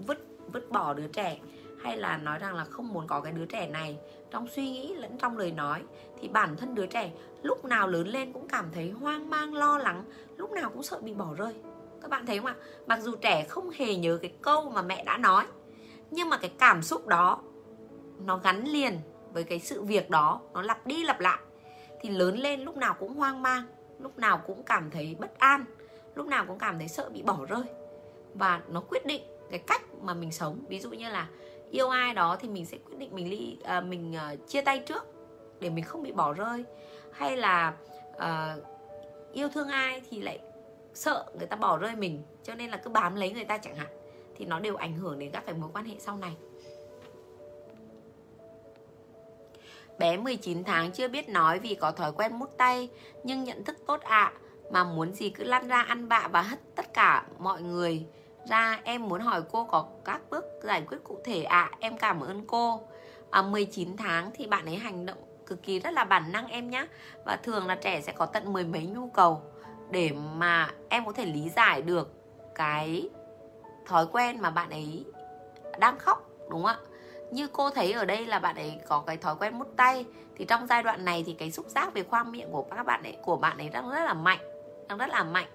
vứt 0.07 0.17
vứt 0.53 0.69
bỏ 0.69 0.93
đứa 0.93 1.07
trẻ 1.07 1.39
hay 1.83 1.97
là 1.97 2.18
nói 2.18 2.39
rằng 2.39 2.56
là 2.56 2.65
không 2.65 2.94
muốn 2.94 3.07
có 3.07 3.21
cái 3.21 3.31
đứa 3.31 3.45
trẻ 3.45 3.68
này 3.68 3.97
trong 4.31 4.47
suy 4.47 4.69
nghĩ 4.69 4.95
lẫn 4.95 5.18
trong 5.18 5.38
lời 5.38 5.51
nói, 5.51 5.83
thì 6.21 6.27
bản 6.27 6.56
thân 6.57 6.75
đứa 6.75 6.85
trẻ 6.85 7.12
lúc 7.44 7.65
nào 7.65 7.88
lớn 7.88 8.07
lên 8.07 8.33
cũng 8.33 8.47
cảm 8.47 8.65
thấy 8.74 8.89
hoang 8.89 9.29
mang, 9.29 9.53
lo 9.53 9.77
lắng, 9.77 10.03
lúc 10.38 10.51
nào 10.51 10.69
cũng 10.69 10.83
sợ 10.83 11.00
bị 11.01 11.13
bỏ 11.13 11.33
rơi. 11.38 11.53
Các 12.01 12.12
bạn 12.12 12.25
thấy 12.25 12.38
không 12.38 12.45
ạ? 12.45 12.56
Mặc 12.88 13.00
dù 13.01 13.15
trẻ 13.15 13.45
không 13.50 13.69
hề 13.69 13.95
nhớ 13.95 14.19
cái 14.21 14.31
câu 14.41 14.69
mà 14.69 14.81
mẹ 14.81 15.03
đã 15.03 15.18
nói, 15.18 15.45
nhưng 16.12 16.29
mà 16.29 16.38
cái 16.38 16.51
cảm 16.59 16.83
xúc 16.83 17.07
đó 17.07 17.41
nó 18.25 18.38
gắn 18.38 18.63
liền 18.65 19.00
với 19.33 19.44
cái 19.44 19.59
sự 19.59 19.83
việc 19.83 20.09
đó, 20.09 20.41
nó 20.53 20.62
lặp 20.62 20.88
đi 20.88 21.03
lặp 21.03 21.19
lại. 21.19 21.39
Thì 22.01 22.09
lớn 22.09 22.38
lên 22.38 22.62
lúc 22.62 22.77
nào 22.77 22.95
cũng 23.00 23.13
hoang 23.13 23.41
mang, 23.41 23.63
lúc 24.00 24.18
nào 24.18 24.41
cũng 24.47 24.63
cảm 24.63 24.91
thấy 24.91 25.15
bất 25.19 25.39
an, 25.39 25.65
lúc 26.15 26.27
nào 26.27 26.45
cũng 26.47 26.59
cảm 26.59 26.79
thấy 26.79 26.88
sợ 26.88 27.09
bị 27.09 27.21
bỏ 27.21 27.45
rơi. 27.50 27.63
Và 28.33 28.62
nó 28.69 28.81
quyết 28.89 29.06
định 29.06 29.21
cái 29.50 29.59
cách 29.59 29.81
mà 30.01 30.13
mình 30.13 30.31
sống. 30.31 30.59
Ví 30.69 30.79
dụ 30.79 30.89
như 30.89 31.09
là 31.09 31.27
yêu 31.71 31.89
ai 31.89 32.13
đó 32.13 32.37
thì 32.39 32.49
mình 32.49 32.65
sẽ 32.65 32.77
quyết 32.77 32.97
định 32.97 33.15
mình 33.15 33.29
ly 33.29 33.57
à, 33.63 33.81
mình 33.81 34.15
à, 34.15 34.35
chia 34.47 34.61
tay 34.61 34.79
trước 34.79 35.03
để 35.59 35.69
mình 35.69 35.83
không 35.83 36.03
bị 36.03 36.11
bỏ 36.11 36.33
rơi. 36.33 36.63
Hay 37.11 37.37
là 37.37 37.73
à, 38.17 38.55
yêu 39.33 39.49
thương 39.49 39.67
ai 39.67 40.01
thì 40.09 40.21
lại 40.21 40.39
sợ 40.93 41.25
người 41.37 41.47
ta 41.47 41.55
bỏ 41.55 41.77
rơi 41.77 41.95
mình 41.95 42.23
cho 42.43 42.55
nên 42.55 42.69
là 42.69 42.77
cứ 42.77 42.89
bám 42.89 43.15
lấy 43.15 43.31
người 43.31 43.45
ta 43.45 43.57
chẳng 43.57 43.75
hạn 43.75 43.87
thì 44.35 44.45
nó 44.45 44.59
đều 44.59 44.75
ảnh 44.75 44.97
hưởng 44.97 45.19
đến 45.19 45.31
các 45.31 45.43
cái 45.45 45.55
mối 45.55 45.69
quan 45.73 45.85
hệ 45.85 45.95
sau 45.99 46.17
này. 46.17 46.35
Bé 49.99 50.17
19 50.17 50.63
tháng 50.63 50.91
chưa 50.91 51.07
biết 51.07 51.29
nói 51.29 51.59
vì 51.59 51.75
có 51.75 51.91
thói 51.91 52.11
quen 52.11 52.39
mút 52.39 52.57
tay 52.57 52.89
Nhưng 53.23 53.43
nhận 53.43 53.63
thức 53.63 53.77
tốt 53.87 54.01
ạ 54.01 54.33
à, 54.33 54.33
Mà 54.71 54.83
muốn 54.83 55.13
gì 55.13 55.29
cứ 55.29 55.43
lăn 55.43 55.67
ra 55.67 55.81
ăn 55.81 56.09
bạ 56.09 56.27
và 56.31 56.41
hất 56.41 56.59
tất 56.75 56.93
cả 56.93 57.25
mọi 57.39 57.61
người 57.61 58.05
ra 58.49 58.79
Em 58.83 59.09
muốn 59.09 59.21
hỏi 59.21 59.41
cô 59.51 59.63
có 59.63 59.85
các 60.05 60.21
bước 60.29 60.45
giải 60.61 60.83
quyết 60.89 60.97
cụ 61.03 61.19
thể 61.23 61.44
ạ. 61.44 61.69
À, 61.71 61.77
Em 61.79 61.97
cảm 61.97 62.21
ơn 62.21 62.47
cô. 62.47 62.81
À, 63.29 63.41
19 63.41 63.97
tháng 63.97 64.31
thì 64.33 64.47
bạn 64.47 64.65
ấy 64.65 64.75
hành 64.75 65.05
động 65.05 65.17
cực 65.45 65.63
kỳ 65.63 65.79
rất 65.79 65.94
là 65.94 66.03
bản 66.03 66.31
năng 66.31 66.47
em 66.47 66.69
nhé 66.69 66.85
Và 67.25 67.35
thường 67.35 67.67
là 67.67 67.75
trẻ 67.75 68.01
sẽ 68.01 68.11
có 68.11 68.25
tận 68.25 68.53
mười 68.53 68.65
mấy 68.65 68.85
nhu 68.85 69.09
cầu 69.09 69.41
Để 69.91 70.11
mà 70.35 70.69
em 70.89 71.05
có 71.05 71.11
thể 71.11 71.25
lý 71.25 71.49
giải 71.49 71.81
được 71.81 72.13
cái 72.55 73.09
thói 73.85 74.07
quen 74.11 74.41
mà 74.41 74.50
bạn 74.50 74.69
ấy 74.69 75.05
đang 75.79 76.00
khóc 76.00 76.29
đúng 76.50 76.63
không 76.63 76.65
ạ? 76.65 76.77
Như 77.31 77.47
cô 77.47 77.69
thấy 77.69 77.91
ở 77.91 78.05
đây 78.05 78.25
là 78.25 78.39
bạn 78.39 78.55
ấy 78.55 78.79
có 78.88 79.03
cái 79.07 79.17
thói 79.17 79.35
quen 79.39 79.57
mút 79.57 79.67
tay 79.77 80.05
thì 80.35 80.45
trong 80.45 80.67
giai 80.67 80.83
đoạn 80.83 81.05
này 81.05 81.23
thì 81.27 81.33
cái 81.33 81.51
xúc 81.51 81.65
giác 81.67 81.93
về 81.93 82.03
khoang 82.03 82.31
miệng 82.31 82.51
của 82.51 82.63
các 82.63 82.85
bạn 82.85 83.03
ấy 83.03 83.17
của 83.23 83.38
bạn 83.38 83.57
ấy 83.57 83.69
đang 83.69 83.89
rất 83.89 84.03
là 84.03 84.13
mạnh 84.13 84.39
đang 84.88 84.97
rất 84.97 85.09
là 85.09 85.23
mạnh 85.23 85.47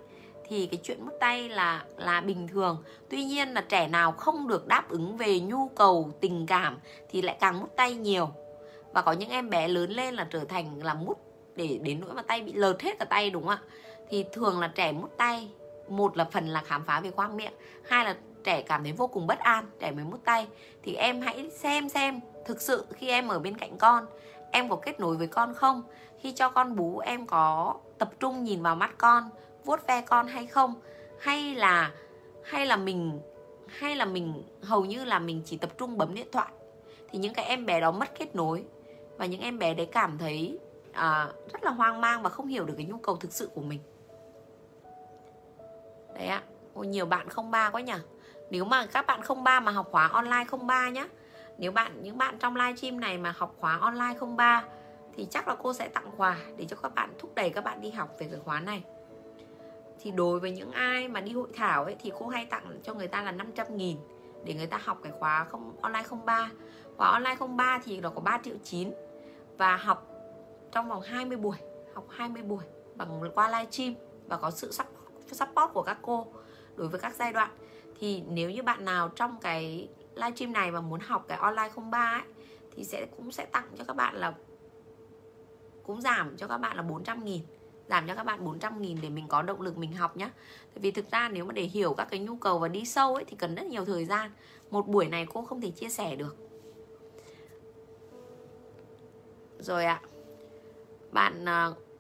thì 0.49 0.67
cái 0.67 0.81
chuyện 0.83 1.05
mút 1.05 1.13
tay 1.21 1.49
là 1.49 1.85
là 1.97 2.21
bình 2.21 2.49
thường. 2.49 2.83
Tuy 3.11 3.25
nhiên 3.25 3.49
là 3.49 3.61
trẻ 3.61 3.89
nào 3.89 4.13
không 4.13 4.49
được 4.49 4.67
đáp 4.67 4.89
ứng 4.89 5.17
về 5.17 5.41
nhu 5.41 5.69
cầu, 5.69 6.11
tình 6.21 6.47
cảm 6.47 6.79
thì 7.09 7.23
lại 7.23 7.37
càng 7.41 7.61
mút 7.61 7.77
tay 7.77 7.95
nhiều. 7.95 8.29
Và 8.93 9.03
có 9.03 9.13
những 9.13 9.31
em 9.31 9.51
bé 9.51 9.69
lớn 9.69 9.91
lên 9.91 10.15
là 10.15 10.27
trở 10.31 10.45
thành 10.45 10.83
là 10.83 10.95
mút 10.95 11.19
để, 11.57 11.79
đến 11.83 12.01
nỗi 12.01 12.15
mà 12.15 12.23
tay 12.23 12.41
bị 12.41 12.53
lợt 12.53 12.83
hết 12.83 12.99
cả 12.99 13.05
tay, 13.05 13.31
đúng 13.31 13.43
không 13.43 13.51
ạ? 13.51 13.63
Thì 14.09 14.25
thường 14.33 14.61
là 14.61 14.69
trẻ 14.69 14.93
mút 14.93 15.11
tay, 15.17 15.49
một 15.89 16.17
là 16.17 16.25
phần 16.25 16.49
là 16.49 16.63
khám 16.67 16.85
phá 16.85 17.01
về 17.01 17.11
khoang 17.11 17.37
miệng, 17.37 17.53
hai 17.85 18.05
là 18.05 18.17
trẻ 18.45 18.63
cảm 18.63 18.83
thấy 18.83 18.93
vô 18.93 19.07
cùng 19.07 19.27
bất 19.27 19.39
an, 19.39 19.67
trẻ 19.81 19.91
mới 19.91 20.05
mút 20.05 20.25
tay. 20.25 20.47
Thì 20.83 20.95
em 20.95 21.21
hãy 21.21 21.51
xem 21.51 21.89
xem 21.89 22.21
thực 22.45 22.61
sự 22.61 22.87
khi 22.95 23.09
em 23.09 23.29
ở 23.29 23.39
bên 23.39 23.59
cạnh 23.59 23.79
con, 23.79 24.07
em 24.51 24.69
có 24.69 24.77
kết 24.77 25.01
nối 25.01 25.17
với 25.17 25.27
con 25.27 25.55
không? 25.55 25.83
Khi 26.21 26.33
cho 26.33 26.49
con 26.49 26.77
bú, 26.77 26.99
em 26.99 27.27
có 27.27 27.75
tập 27.99 28.11
trung 28.21 28.45
nhìn 28.45 28.63
vào 28.63 28.77
mắt 28.77 28.95
con 28.99 29.31
vuốt 29.65 29.87
ve 29.87 30.01
con 30.01 30.27
hay 30.27 30.47
không? 30.47 30.75
Hay 31.19 31.55
là 31.55 31.93
hay 32.45 32.67
là 32.67 32.77
mình 32.77 33.21
hay 33.67 33.97
là 33.97 34.05
mình 34.05 34.43
hầu 34.63 34.85
như 34.85 35.05
là 35.05 35.19
mình 35.19 35.43
chỉ 35.45 35.57
tập 35.57 35.71
trung 35.79 35.99
bấm 35.99 36.15
điện 36.15 36.29
thoại? 36.33 36.53
Thì 37.11 37.19
những 37.19 37.35
cái 37.35 37.45
em 37.45 37.67
bé 37.67 37.81
đó 37.81 37.91
mất 37.91 38.19
kết 38.19 38.35
nối 38.35 38.65
và 39.17 39.27
những 39.27 39.41
em 39.41 39.59
bé 39.59 39.75
đấy 39.75 39.87
cảm 39.87 40.19
thấy 40.19 40.59
à, 40.93 41.29
rất 41.53 41.65
là 41.65 41.71
hoang 41.71 42.01
mang 42.01 42.23
và 42.23 42.29
không 42.29 42.47
hiểu 42.47 42.65
được 42.65 42.75
cái 42.77 42.87
nhu 42.87 42.97
cầu 42.97 43.17
thực 43.17 43.33
sự 43.33 43.51
của 43.55 43.61
mình. 43.61 43.81
Đấy 46.15 46.27
ạ. 46.27 46.43
Ôi, 46.75 46.87
nhiều 46.87 47.07
bạn 47.07 47.29
không 47.29 47.51
ba 47.51 47.71
quá 47.71 47.81
nhỉ? 47.81 47.93
Nếu 48.51 48.65
mà 48.65 48.87
các 48.87 49.07
bạn 49.07 49.23
không 49.23 49.45
ba 49.45 49.61
mà 49.61 49.73
học 49.73 49.89
khóa 49.91 50.07
online 50.07 50.45
không 50.49 50.67
ba 50.67 50.91
nhá. 50.91 51.07
Nếu 51.59 51.73
bạn 51.73 52.03
những 52.03 52.19
bạn 52.19 52.39
trong 52.39 52.57
livestream 52.57 53.01
này 53.01 53.19
mà 53.19 53.35
học 53.37 53.55
khóa 53.59 53.79
online 53.81 54.15
không 54.19 54.37
ba 54.37 54.65
thì 55.17 55.27
chắc 55.31 55.49
là 55.49 55.57
cô 55.63 55.73
sẽ 55.73 55.89
tặng 55.89 56.11
quà 56.17 56.37
để 56.57 56.65
cho 56.69 56.77
các 56.83 56.95
bạn 56.95 57.11
thúc 57.19 57.35
đẩy 57.35 57.51
các 57.51 57.65
bạn 57.65 57.81
đi 57.81 57.91
học 57.91 58.09
về 58.19 58.29
cái 58.31 58.41
khóa 58.45 58.61
này 58.61 58.83
thì 60.03 60.11
đối 60.11 60.41
với 60.41 60.51
những 60.51 60.71
ai 60.71 61.09
mà 61.09 61.21
đi 61.21 61.33
hội 61.33 61.49
thảo 61.55 61.85
ấy, 61.85 61.97
thì 62.01 62.13
cô 62.19 62.29
hay 62.29 62.47
tặng 62.47 62.81
cho 62.83 62.95
người 62.95 63.09
ta 63.09 63.23
là 63.23 63.33
500 63.33 63.77
nghìn 63.77 63.97
để 64.45 64.55
người 64.55 64.67
ta 64.67 64.81
học 64.85 64.99
cái 65.03 65.13
khóa 65.19 65.45
không, 65.45 65.77
online 65.81 66.05
03 66.27 66.51
khóa 66.97 67.09
online 67.09 67.37
03 67.57 67.81
thì 67.85 68.01
nó 68.01 68.11
có 68.11 68.21
3 68.21 68.39
triệu 68.45 68.55
9 68.65 68.93
và 69.59 69.77
học 69.77 70.09
trong 70.73 70.89
vòng 70.89 71.03
20 71.03 71.37
buổi, 71.37 71.57
học 71.95 72.05
20 72.09 72.43
buổi 72.43 72.65
bằng 72.95 73.31
qua 73.35 73.49
livestream 73.49 73.95
và 74.27 74.37
có 74.37 74.51
sự 74.51 74.73
support 75.33 75.73
của 75.73 75.83
các 75.83 75.99
cô 76.03 76.27
đối 76.77 76.89
với 76.89 77.01
các 77.01 77.15
giai 77.15 77.33
đoạn. 77.33 77.51
Thì 77.99 78.23
nếu 78.29 78.51
như 78.51 78.63
bạn 78.63 78.85
nào 78.85 79.09
trong 79.09 79.37
cái 79.41 79.89
livestream 80.15 80.53
này 80.53 80.71
mà 80.71 80.81
muốn 80.81 81.01
học 81.01 81.25
cái 81.29 81.39
online 81.39 81.71
03 81.91 81.99
ấy, 81.99 82.23
thì 82.77 82.85
sẽ, 82.85 83.07
cũng 83.17 83.33
sẽ 83.33 83.47
tặng 83.47 83.67
cho 83.79 83.85
các 83.85 83.97
bạn 83.97 84.15
là, 84.17 84.35
cũng 85.87 86.01
giảm 86.01 86.37
cho 86.37 86.47
các 86.47 86.59
bạn 86.59 86.77
là 86.77 86.83
400 86.83 87.25
nghìn 87.25 87.43
giảm 87.89 88.07
cho 88.09 88.15
các 88.15 88.25
bạn 88.25 88.45
400 88.45 88.83
nghìn 88.83 88.99
để 89.03 89.09
mình 89.09 89.29
có 89.29 89.43
động 89.43 89.61
lực 89.61 89.79
mình 89.79 89.93
học 89.93 90.17
nhé 90.17 90.31
Tại 90.75 90.81
vì 90.81 90.91
thực 90.91 91.11
ra 91.11 91.29
nếu 91.29 91.45
mà 91.45 91.53
để 91.53 91.63
hiểu 91.63 91.95
các 91.95 92.09
cái 92.11 92.21
nhu 92.21 92.37
cầu 92.37 92.59
và 92.59 92.69
đi 92.69 92.85
sâu 92.85 93.15
ấy 93.15 93.25
thì 93.25 93.37
cần 93.37 93.55
rất 93.55 93.67
nhiều 93.67 93.85
thời 93.85 94.05
gian 94.05 94.31
Một 94.71 94.89
buổi 94.89 95.09
này 95.09 95.27
cô 95.33 95.43
không 95.43 95.61
thể 95.61 95.71
chia 95.71 95.89
sẻ 95.89 96.17
được 96.17 96.37
Rồi 99.59 99.85
ạ 99.85 100.01
à. 100.03 100.09
Bạn 101.13 101.47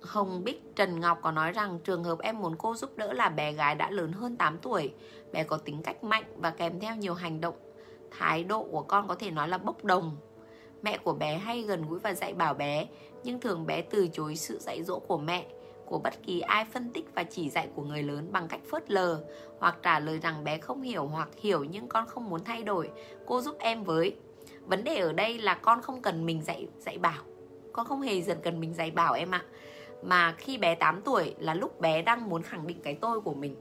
Hồng 0.02 0.44
Bích 0.44 0.76
Trần 0.76 1.00
Ngọc 1.00 1.18
có 1.22 1.30
nói 1.30 1.52
rằng 1.52 1.78
trường 1.84 2.04
hợp 2.04 2.18
em 2.18 2.40
muốn 2.40 2.56
cô 2.58 2.74
giúp 2.74 2.96
đỡ 2.96 3.12
là 3.12 3.28
bé 3.28 3.52
gái 3.52 3.74
đã 3.74 3.90
lớn 3.90 4.12
hơn 4.12 4.36
8 4.36 4.58
tuổi, 4.58 4.92
bé 5.32 5.44
có 5.44 5.56
tính 5.56 5.82
cách 5.82 6.04
mạnh 6.04 6.24
và 6.36 6.50
kèm 6.50 6.80
theo 6.80 6.96
nhiều 6.96 7.14
hành 7.14 7.40
động. 7.40 7.54
Thái 8.10 8.44
độ 8.44 8.62
của 8.62 8.82
con 8.82 9.08
có 9.08 9.14
thể 9.14 9.30
nói 9.30 9.48
là 9.48 9.58
bốc 9.58 9.84
đồng. 9.84 10.16
Mẹ 10.82 10.98
của 10.98 11.12
bé 11.12 11.38
hay 11.38 11.62
gần 11.62 11.88
gũi 11.88 11.98
và 11.98 12.14
dạy 12.14 12.34
bảo 12.34 12.54
bé, 12.54 12.86
nhưng 13.24 13.40
thường 13.40 13.66
bé 13.66 13.82
từ 13.82 14.08
chối 14.12 14.36
sự 14.36 14.58
dạy 14.58 14.82
dỗ 14.82 14.98
của 14.98 15.18
mẹ, 15.18 15.46
của 15.92 15.98
bất 15.98 16.22
kỳ 16.22 16.40
ai 16.40 16.64
phân 16.64 16.90
tích 16.90 17.04
và 17.14 17.24
chỉ 17.24 17.50
dạy 17.50 17.68
của 17.74 17.82
người 17.82 18.02
lớn 18.02 18.28
bằng 18.32 18.48
cách 18.48 18.60
phớt 18.70 18.90
lờ 18.90 19.24
hoặc 19.58 19.78
trả 19.82 19.98
lời 19.98 20.18
rằng 20.18 20.44
bé 20.44 20.58
không 20.58 20.82
hiểu 20.82 21.06
hoặc 21.06 21.28
hiểu 21.40 21.64
nhưng 21.64 21.88
con 21.88 22.06
không 22.06 22.30
muốn 22.30 22.44
thay 22.44 22.62
đổi. 22.62 22.90
Cô 23.26 23.40
giúp 23.40 23.56
em 23.58 23.84
với. 23.84 24.16
Vấn 24.66 24.84
đề 24.84 24.96
ở 24.96 25.12
đây 25.12 25.38
là 25.38 25.54
con 25.54 25.82
không 25.82 26.02
cần 26.02 26.26
mình 26.26 26.42
dạy 26.42 26.66
dạy 26.78 26.98
bảo. 26.98 27.22
Con 27.72 27.86
không 27.86 28.00
hề 28.00 28.22
dần 28.22 28.38
cần 28.42 28.60
mình 28.60 28.74
dạy 28.74 28.90
bảo 28.90 29.14
em 29.14 29.30
ạ. 29.30 29.44
Mà 30.02 30.34
khi 30.38 30.58
bé 30.58 30.74
8 30.74 31.00
tuổi 31.04 31.34
là 31.38 31.54
lúc 31.54 31.80
bé 31.80 32.02
đang 32.02 32.28
muốn 32.28 32.42
khẳng 32.42 32.66
định 32.66 32.78
cái 32.82 32.94
tôi 32.94 33.20
của 33.20 33.34
mình 33.34 33.56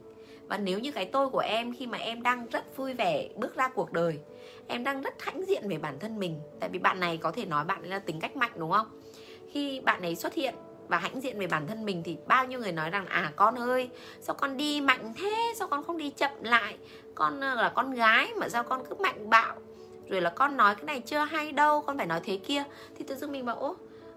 và 0.48 0.58
nếu 0.58 0.78
như 0.78 0.92
cái 0.92 1.04
tôi 1.04 1.28
của 1.28 1.38
em 1.38 1.74
khi 1.74 1.86
mà 1.86 1.98
em 1.98 2.22
đang 2.22 2.46
rất 2.46 2.76
vui 2.76 2.94
vẻ 2.94 3.28
bước 3.36 3.56
ra 3.56 3.68
cuộc 3.68 3.92
đời, 3.92 4.18
em 4.68 4.84
đang 4.84 5.00
rất 5.00 5.22
hãnh 5.22 5.42
diện 5.48 5.68
về 5.68 5.78
bản 5.78 5.98
thân 5.98 6.18
mình, 6.18 6.40
tại 6.60 6.70
vì 6.72 6.78
bạn 6.78 7.00
này 7.00 7.16
có 7.16 7.32
thể 7.32 7.44
nói 7.44 7.64
bạn 7.64 7.84
là 7.84 7.98
tính 7.98 8.20
cách 8.20 8.36
mạnh, 8.36 8.52
đúng 8.56 8.70
không 8.70 8.86
khi 9.52 9.80
bạn 9.80 10.02
ấy 10.02 10.16
xuất 10.16 10.34
hiện 10.34 10.54
và 10.92 10.98
hãnh 10.98 11.20
diện 11.20 11.38
về 11.38 11.46
bản 11.46 11.66
thân 11.66 11.84
mình 11.84 12.02
thì 12.02 12.16
bao 12.26 12.46
nhiêu 12.46 12.60
người 12.60 12.72
nói 12.72 12.90
rằng 12.90 13.06
à 13.06 13.32
con 13.36 13.58
ơi, 13.58 13.90
sao 14.20 14.34
con 14.34 14.56
đi 14.56 14.80
mạnh 14.80 15.12
thế? 15.16 15.52
Sao 15.56 15.68
con 15.68 15.84
không 15.84 15.98
đi 15.98 16.10
chậm 16.10 16.30
lại? 16.42 16.76
Con 17.14 17.40
ờ, 17.40 17.54
là 17.54 17.68
con 17.68 17.94
gái 17.94 18.32
mà 18.36 18.48
sao 18.48 18.62
con 18.62 18.82
cứ 18.90 18.94
mạnh 18.94 19.30
bạo? 19.30 19.56
Rồi 20.08 20.20
là 20.20 20.30
con 20.30 20.56
nói 20.56 20.74
cái 20.74 20.84
này 20.84 21.00
chưa 21.00 21.18
hay 21.18 21.52
đâu, 21.52 21.80
con 21.80 21.98
phải 21.98 22.06
nói 22.06 22.20
thế 22.24 22.36
kia. 22.36 22.64
Thì 22.96 23.04
tự 23.04 23.14
dưng 23.14 23.32
mình 23.32 23.46
bảo 23.46 23.56
ô 23.56 23.76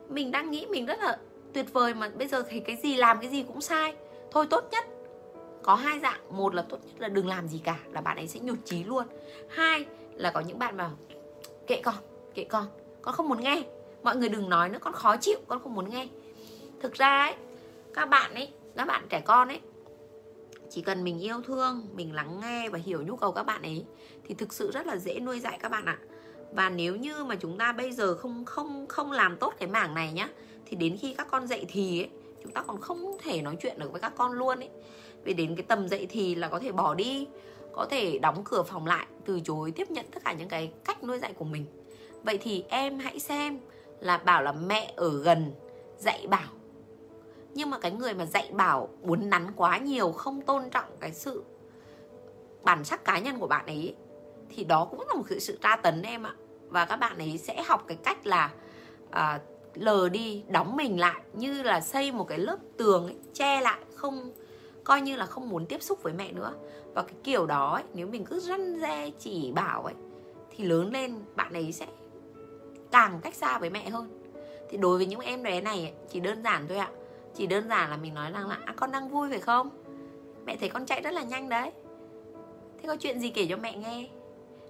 mình 0.10 0.32
đang 0.32 0.52
nghĩ 0.52 0.66
mình 0.70 0.86
rất 0.86 1.00
là 1.00 1.18
tuyệt 1.54 1.74
vời 1.74 1.94
mà 1.94 2.10
bây 2.16 2.28
giờ 2.28 2.44
thì 2.50 2.60
cái 2.60 2.76
gì 2.84 2.96
làm 2.96 3.20
cái 3.20 3.30
gì 3.30 3.44
cũng 3.44 3.62
sai. 3.62 3.96
Thôi 4.32 4.48
tốt 4.50 4.68
nhất, 4.72 4.86
có 5.64 5.76
hai 5.76 6.00
dạng. 6.00 6.20
Một 6.30 6.56
là 6.56 6.62
tốt 6.70 6.78
nhất 6.86 6.94
là 7.02 7.08
đừng 7.08 7.28
làm 7.28 7.48
gì 7.48 7.62
cả, 7.64 7.78
là 7.92 8.02
bạn 8.02 8.18
ấy 8.18 8.28
sẽ 8.28 8.40
nhụt 8.40 8.58
chí 8.66 8.84
luôn. 8.84 9.06
Hai 9.50 9.86
là 10.16 10.32
có 10.32 10.40
những 10.40 10.60
bạn 10.60 10.78
bảo, 10.78 10.92
kệ 11.68 11.82
con 11.82 11.96
kệ 12.34 12.44
con 12.44 12.66
con 13.02 13.16
không 13.16 13.30
muốn 13.30 13.40
nghe. 13.40 13.64
Mọi 14.04 14.16
người 14.16 14.30
đừng 14.30 14.50
nói 14.50 14.70
nữa, 14.70 14.80
con 14.82 14.94
khó 14.94 15.18
chịu, 15.18 15.38
con 15.48 15.60
không 15.64 15.76
muốn 15.76 15.90
nghe 15.90 16.08
thực 16.82 16.94
ra 16.94 17.22
ấy 17.22 17.36
các 17.94 18.06
bạn 18.06 18.34
ấy 18.34 18.50
các 18.76 18.86
bạn 18.86 19.08
trẻ 19.10 19.22
con 19.26 19.48
ấy 19.48 19.60
chỉ 20.70 20.82
cần 20.82 21.04
mình 21.04 21.20
yêu 21.20 21.42
thương 21.42 21.88
mình 21.96 22.14
lắng 22.14 22.40
nghe 22.42 22.70
và 22.70 22.80
hiểu 22.80 23.02
nhu 23.02 23.16
cầu 23.16 23.32
các 23.32 23.44
bạn 23.44 23.62
ấy 23.62 23.86
thì 24.24 24.36
thực 24.36 24.54
sự 24.54 24.72
rất 24.72 24.88
là 24.88 24.98
dễ 24.98 25.20
nuôi 25.20 25.40
dạy 25.40 25.58
các 25.62 25.70
bạn 25.70 25.86
ạ. 25.86 25.98
Và 26.52 26.70
nếu 26.70 26.96
như 26.96 27.24
mà 27.24 27.36
chúng 27.36 27.58
ta 27.58 27.72
bây 27.72 27.92
giờ 27.92 28.16
không 28.16 28.46
không 28.46 28.86
không 28.88 29.12
làm 29.12 29.38
tốt 29.38 29.54
cái 29.60 29.70
mảng 29.70 29.94
này 29.94 30.12
nhá 30.12 30.30
thì 30.66 30.76
đến 30.76 30.98
khi 31.02 31.14
các 31.14 31.28
con 31.32 31.48
dậy 31.48 31.66
thì 31.70 32.02
ấy, 32.02 32.10
chúng 32.44 32.52
ta 32.52 32.62
còn 32.62 32.82
không 32.82 33.18
thể 33.24 33.42
nói 33.42 33.58
chuyện 33.62 33.80
được 33.80 33.92
với 33.92 34.02
các 34.02 34.14
con 34.18 34.32
luôn 34.32 34.60
ấy. 34.60 34.70
Vì 35.24 35.34
đến 35.34 35.56
cái 35.56 35.64
tầm 35.64 35.88
dậy 35.88 36.08
thì 36.10 36.36
là 36.36 36.48
có 36.48 36.60
thể 36.60 36.72
bỏ 36.72 36.94
đi 36.94 37.28
có 37.74 37.86
thể 37.90 38.20
đóng 38.20 38.44
cửa 38.44 38.64
phòng 38.64 38.86
lại 38.86 39.06
từ 39.26 39.40
chối 39.40 39.72
tiếp 39.72 39.92
nhận 39.92 40.06
tất 40.12 40.22
cả 40.26 40.34
những 40.34 40.50
cái 40.50 40.72
cách 40.86 41.04
nuôi 41.04 41.20
dạy 41.20 41.34
của 41.34 41.46
mình. 41.46 41.66
Vậy 42.24 42.38
thì 42.38 42.64
em 42.70 43.00
hãy 43.00 43.20
xem 43.20 43.60
là 44.00 44.18
bảo 44.18 44.44
là 44.44 44.52
mẹ 44.52 44.94
ở 44.96 45.22
gần 45.22 45.54
dạy 45.98 46.28
bảo 46.28 46.50
nhưng 47.56 47.70
mà 47.70 47.80
cái 47.80 47.92
người 47.92 48.14
mà 48.14 48.26
dạy 48.26 48.50
bảo 48.54 48.90
uốn 49.02 49.30
nắn 49.30 49.48
quá 49.56 49.78
nhiều 49.78 50.12
không 50.12 50.42
tôn 50.42 50.70
trọng 50.70 50.90
cái 51.00 51.14
sự 51.14 51.44
bản 52.64 52.84
sắc 52.84 53.06
cá 53.06 53.20
nhân 53.20 53.40
của 53.40 53.48
bạn 53.48 53.66
ấy 53.66 53.96
thì 54.50 54.64
đó 54.64 54.88
cũng 54.92 55.00
là 55.08 55.14
một 55.14 55.24
cái 55.30 55.40
sự 55.40 55.58
tra 55.62 55.76
tấn 55.76 56.02
em 56.02 56.24
ạ. 56.24 56.34
Và 56.68 56.86
các 56.86 56.96
bạn 56.96 57.18
ấy 57.18 57.38
sẽ 57.38 57.64
học 57.64 57.84
cái 57.88 57.98
cách 58.04 58.28
là 58.28 58.52
à, 59.12 59.40
lờ 59.74 60.10
đi 60.10 60.44
đóng 60.48 60.76
mình 60.76 61.00
lại 61.00 61.22
như 61.34 61.64
là 61.64 61.82
xây 61.82 62.12
một 62.12 62.28
cái 62.28 62.38
lớp 62.38 62.58
tường 62.78 63.06
ấy, 63.06 63.16
che 63.34 63.62
lại 63.62 63.80
không 63.96 64.32
coi 64.84 65.02
như 65.02 65.16
là 65.16 65.26
không 65.26 65.50
muốn 65.50 65.66
tiếp 65.66 65.82
xúc 65.82 66.04
với 66.04 66.14
mẹ 66.14 66.32
nữa. 66.32 66.54
Và 66.94 67.02
cái 67.02 67.16
kiểu 67.24 67.46
đó 67.46 67.74
ấy, 67.74 67.84
nếu 67.94 68.08
mình 68.08 68.26
cứ 68.26 68.40
răn 68.40 68.80
re 68.82 69.10
chỉ 69.20 69.52
bảo 69.52 69.84
ấy 69.84 69.94
thì 70.50 70.64
lớn 70.64 70.92
lên 70.94 71.16
bạn 71.36 71.54
ấy 71.54 71.72
sẽ 71.72 71.86
càng 72.92 73.20
cách 73.22 73.36
xa 73.36 73.60
với 73.60 73.70
mẹ 73.70 73.90
hơn. 73.90 74.22
Thì 74.70 74.78
đối 74.78 74.98
với 74.98 75.06
những 75.06 75.20
em 75.20 75.44
bé 75.44 75.62
này 75.62 75.80
ấy, 75.82 75.94
chỉ 76.10 76.20
đơn 76.20 76.44
giản 76.44 76.68
thôi 76.68 76.78
ạ 76.78 76.90
chỉ 77.36 77.48
đơn 77.48 77.70
giản 77.70 77.90
là 77.90 77.98
mình 77.98 78.14
nói 78.14 78.32
rằng 78.32 78.48
là 78.48 78.58
à, 78.66 78.74
con 78.76 78.92
đang 78.92 79.10
vui 79.10 79.30
phải 79.30 79.40
không? 79.40 79.70
Mẹ 80.46 80.56
thấy 80.56 80.70
con 80.70 80.86
chạy 80.86 81.02
rất 81.02 81.14
là 81.14 81.24
nhanh 81.24 81.50
đấy. 81.50 81.72
Thế 82.82 82.88
có 82.88 82.96
chuyện 82.96 83.20
gì 83.20 83.30
kể 83.30 83.48
cho 83.50 83.58
mẹ 83.58 83.78
nghe. 83.78 84.08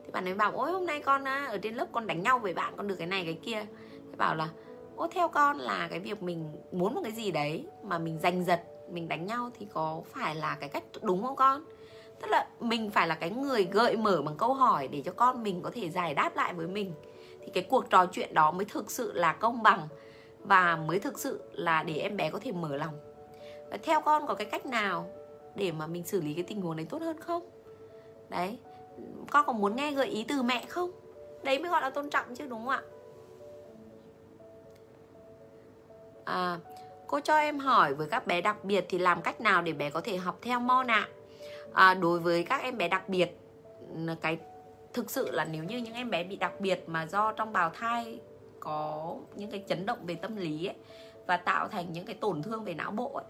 Thì 0.05 0.11
bạn 0.11 0.27
ấy 0.27 0.33
bảo 0.33 0.51
ôi 0.51 0.71
hôm 0.71 0.85
nay 0.85 1.01
con 1.01 1.27
à, 1.27 1.45
ở 1.49 1.57
trên 1.57 1.75
lớp 1.75 1.87
con 1.91 2.07
đánh 2.07 2.21
nhau 2.21 2.39
với 2.39 2.53
bạn 2.53 2.73
con 2.77 2.87
được 2.87 2.95
cái 2.95 3.07
này 3.07 3.23
cái 3.25 3.37
kia. 3.43 3.65
Thế 3.91 4.15
bảo 4.17 4.35
là 4.35 4.49
ô 4.95 5.07
theo 5.07 5.27
con 5.27 5.57
là 5.57 5.87
cái 5.91 5.99
việc 5.99 6.23
mình 6.23 6.51
muốn 6.71 6.93
một 6.95 7.01
cái 7.03 7.11
gì 7.11 7.31
đấy 7.31 7.65
mà 7.83 7.99
mình 7.99 8.19
giành 8.19 8.43
giật 8.43 8.63
mình 8.89 9.07
đánh 9.07 9.25
nhau 9.25 9.49
thì 9.59 9.67
có 9.73 10.01
phải 10.13 10.35
là 10.35 10.57
cái 10.59 10.69
cách 10.69 10.83
đúng 11.01 11.23
không 11.23 11.35
con? 11.35 11.65
Tức 12.21 12.27
là 12.31 12.47
mình 12.59 12.91
phải 12.91 13.07
là 13.07 13.15
cái 13.15 13.29
người 13.29 13.63
gợi 13.63 13.97
mở 13.97 14.21
bằng 14.21 14.37
câu 14.37 14.53
hỏi 14.53 14.87
để 14.87 15.01
cho 15.05 15.11
con 15.11 15.43
mình 15.43 15.61
có 15.61 15.71
thể 15.73 15.89
giải 15.89 16.13
đáp 16.13 16.35
lại 16.35 16.53
với 16.53 16.67
mình. 16.67 16.93
Thì 17.41 17.51
cái 17.53 17.63
cuộc 17.69 17.89
trò 17.89 18.05
chuyện 18.05 18.33
đó 18.33 18.51
mới 18.51 18.65
thực 18.65 18.91
sự 18.91 19.13
là 19.13 19.33
công 19.33 19.63
bằng 19.63 19.87
và 20.47 20.75
mới 20.75 20.99
thực 20.99 21.19
sự 21.19 21.43
là 21.53 21.83
để 21.83 21.95
em 21.95 22.17
bé 22.17 22.29
có 22.29 22.39
thể 22.39 22.51
mở 22.51 22.75
lòng. 22.75 22.99
Và 23.71 23.77
theo 23.83 24.01
con 24.01 24.27
có 24.27 24.33
cái 24.33 24.45
cách 24.45 24.65
nào 24.65 25.09
để 25.55 25.71
mà 25.71 25.87
mình 25.87 26.03
xử 26.03 26.21
lý 26.21 26.33
cái 26.33 26.43
tình 26.43 26.61
huống 26.61 26.77
đấy 26.77 26.87
tốt 26.89 27.01
hơn 27.01 27.19
không? 27.19 27.49
Đấy 28.29 28.57
con 29.31 29.45
có 29.45 29.53
muốn 29.53 29.75
nghe 29.75 29.91
gợi 29.91 30.07
ý 30.07 30.25
từ 30.27 30.41
mẹ 30.41 30.65
không? 30.69 30.91
Đấy 31.43 31.59
mới 31.59 31.71
gọi 31.71 31.81
là 31.81 31.89
tôn 31.89 32.09
trọng 32.09 32.35
chứ 32.35 32.47
đúng 32.47 32.59
không 32.59 32.69
ạ? 32.69 32.81
À, 36.25 36.59
cô 37.07 37.19
cho 37.19 37.37
em 37.37 37.59
hỏi 37.59 37.93
với 37.93 38.07
các 38.07 38.27
bé 38.27 38.41
đặc 38.41 38.63
biệt 38.63 38.85
thì 38.89 38.97
làm 38.97 39.21
cách 39.21 39.41
nào 39.41 39.61
để 39.61 39.73
bé 39.73 39.89
có 39.89 40.01
thể 40.01 40.17
học 40.17 40.37
theo 40.41 40.59
mon 40.59 40.87
ạ? 40.87 41.07
À, 41.73 41.93
đối 41.93 42.19
với 42.19 42.43
các 42.43 42.61
em 42.61 42.77
bé 42.77 42.87
đặc 42.87 43.09
biệt 43.09 43.37
cái 44.21 44.37
thực 44.93 45.11
sự 45.11 45.31
là 45.31 45.45
nếu 45.45 45.63
như 45.63 45.77
những 45.77 45.93
em 45.93 46.09
bé 46.09 46.23
bị 46.23 46.35
đặc 46.35 46.59
biệt 46.59 46.83
mà 46.87 47.07
do 47.07 47.31
trong 47.31 47.53
bào 47.53 47.69
thai 47.69 48.19
có 48.65 49.15
những 49.35 49.51
cái 49.51 49.63
chấn 49.67 49.85
động 49.85 49.99
về 50.05 50.15
tâm 50.15 50.35
lý 50.35 50.65
ấy 50.65 50.75
và 51.27 51.37
tạo 51.37 51.67
thành 51.67 51.93
những 51.93 52.05
cái 52.05 52.15
tổn 52.15 52.41
thương 52.41 52.63
về 52.63 52.73
não 52.73 52.91
bộ 52.91 53.13
ấy. 53.13 53.25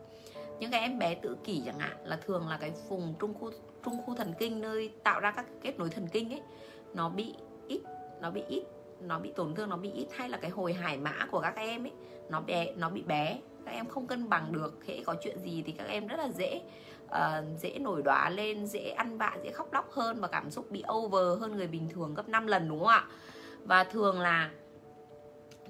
Những 0.59 0.71
cái 0.71 0.81
em 0.81 0.99
bé 0.99 1.15
tự 1.15 1.37
kỷ 1.43 1.61
chẳng 1.65 1.79
hạn 1.79 1.97
là 2.03 2.17
thường 2.25 2.47
là 2.47 2.57
cái 2.57 2.71
vùng 2.89 3.13
trung 3.19 3.33
khu 3.33 3.51
trung 3.85 4.01
khu 4.05 4.15
thần 4.15 4.33
kinh 4.39 4.61
nơi 4.61 4.91
tạo 5.03 5.19
ra 5.19 5.31
các 5.31 5.45
kết 5.61 5.79
nối 5.79 5.89
thần 5.89 6.07
kinh 6.07 6.33
ấy 6.33 6.41
nó 6.93 7.09
bị 7.09 7.33
ít 7.67 7.81
nó 8.21 8.31
bị 8.31 8.43
ít 8.47 8.63
nó 9.01 9.19
bị 9.19 9.31
tổn 9.35 9.55
thương 9.55 9.69
nó 9.69 9.77
bị 9.77 9.91
ít 9.91 10.07
hay 10.11 10.29
là 10.29 10.37
cái 10.37 10.51
hồi 10.51 10.73
hải 10.73 10.97
mã 10.97 11.27
của 11.31 11.39
các 11.39 11.55
em 11.55 11.85
ấy 11.85 11.91
nó 12.29 12.41
bé 12.41 12.71
nó 12.75 12.89
bị 12.89 13.01
bé. 13.01 13.39
Các 13.65 13.71
em 13.71 13.85
không 13.85 14.07
cân 14.07 14.29
bằng 14.29 14.51
được 14.51 14.85
hễ 14.85 15.03
có 15.05 15.15
chuyện 15.21 15.39
gì 15.39 15.63
thì 15.65 15.71
các 15.71 15.87
em 15.87 16.07
rất 16.07 16.19
là 16.19 16.29
dễ 16.31 16.61
uh, 17.05 17.59
dễ 17.59 17.79
nổi 17.79 18.01
đóa 18.01 18.29
lên 18.29 18.67
dễ 18.67 18.89
ăn 18.89 19.17
vạ 19.17 19.37
dễ 19.43 19.51
khóc 19.51 19.73
lóc 19.73 19.91
hơn 19.91 20.21
và 20.21 20.27
cảm 20.27 20.51
xúc 20.51 20.71
bị 20.71 20.83
over 20.93 21.39
hơn 21.41 21.55
người 21.55 21.67
bình 21.67 21.89
thường 21.89 22.13
gấp 22.13 22.29
5 22.29 22.47
lần 22.47 22.69
đúng 22.69 22.79
không 22.79 22.87
ạ? 22.87 23.07
Và 23.63 23.83
thường 23.83 24.19
là 24.19 24.51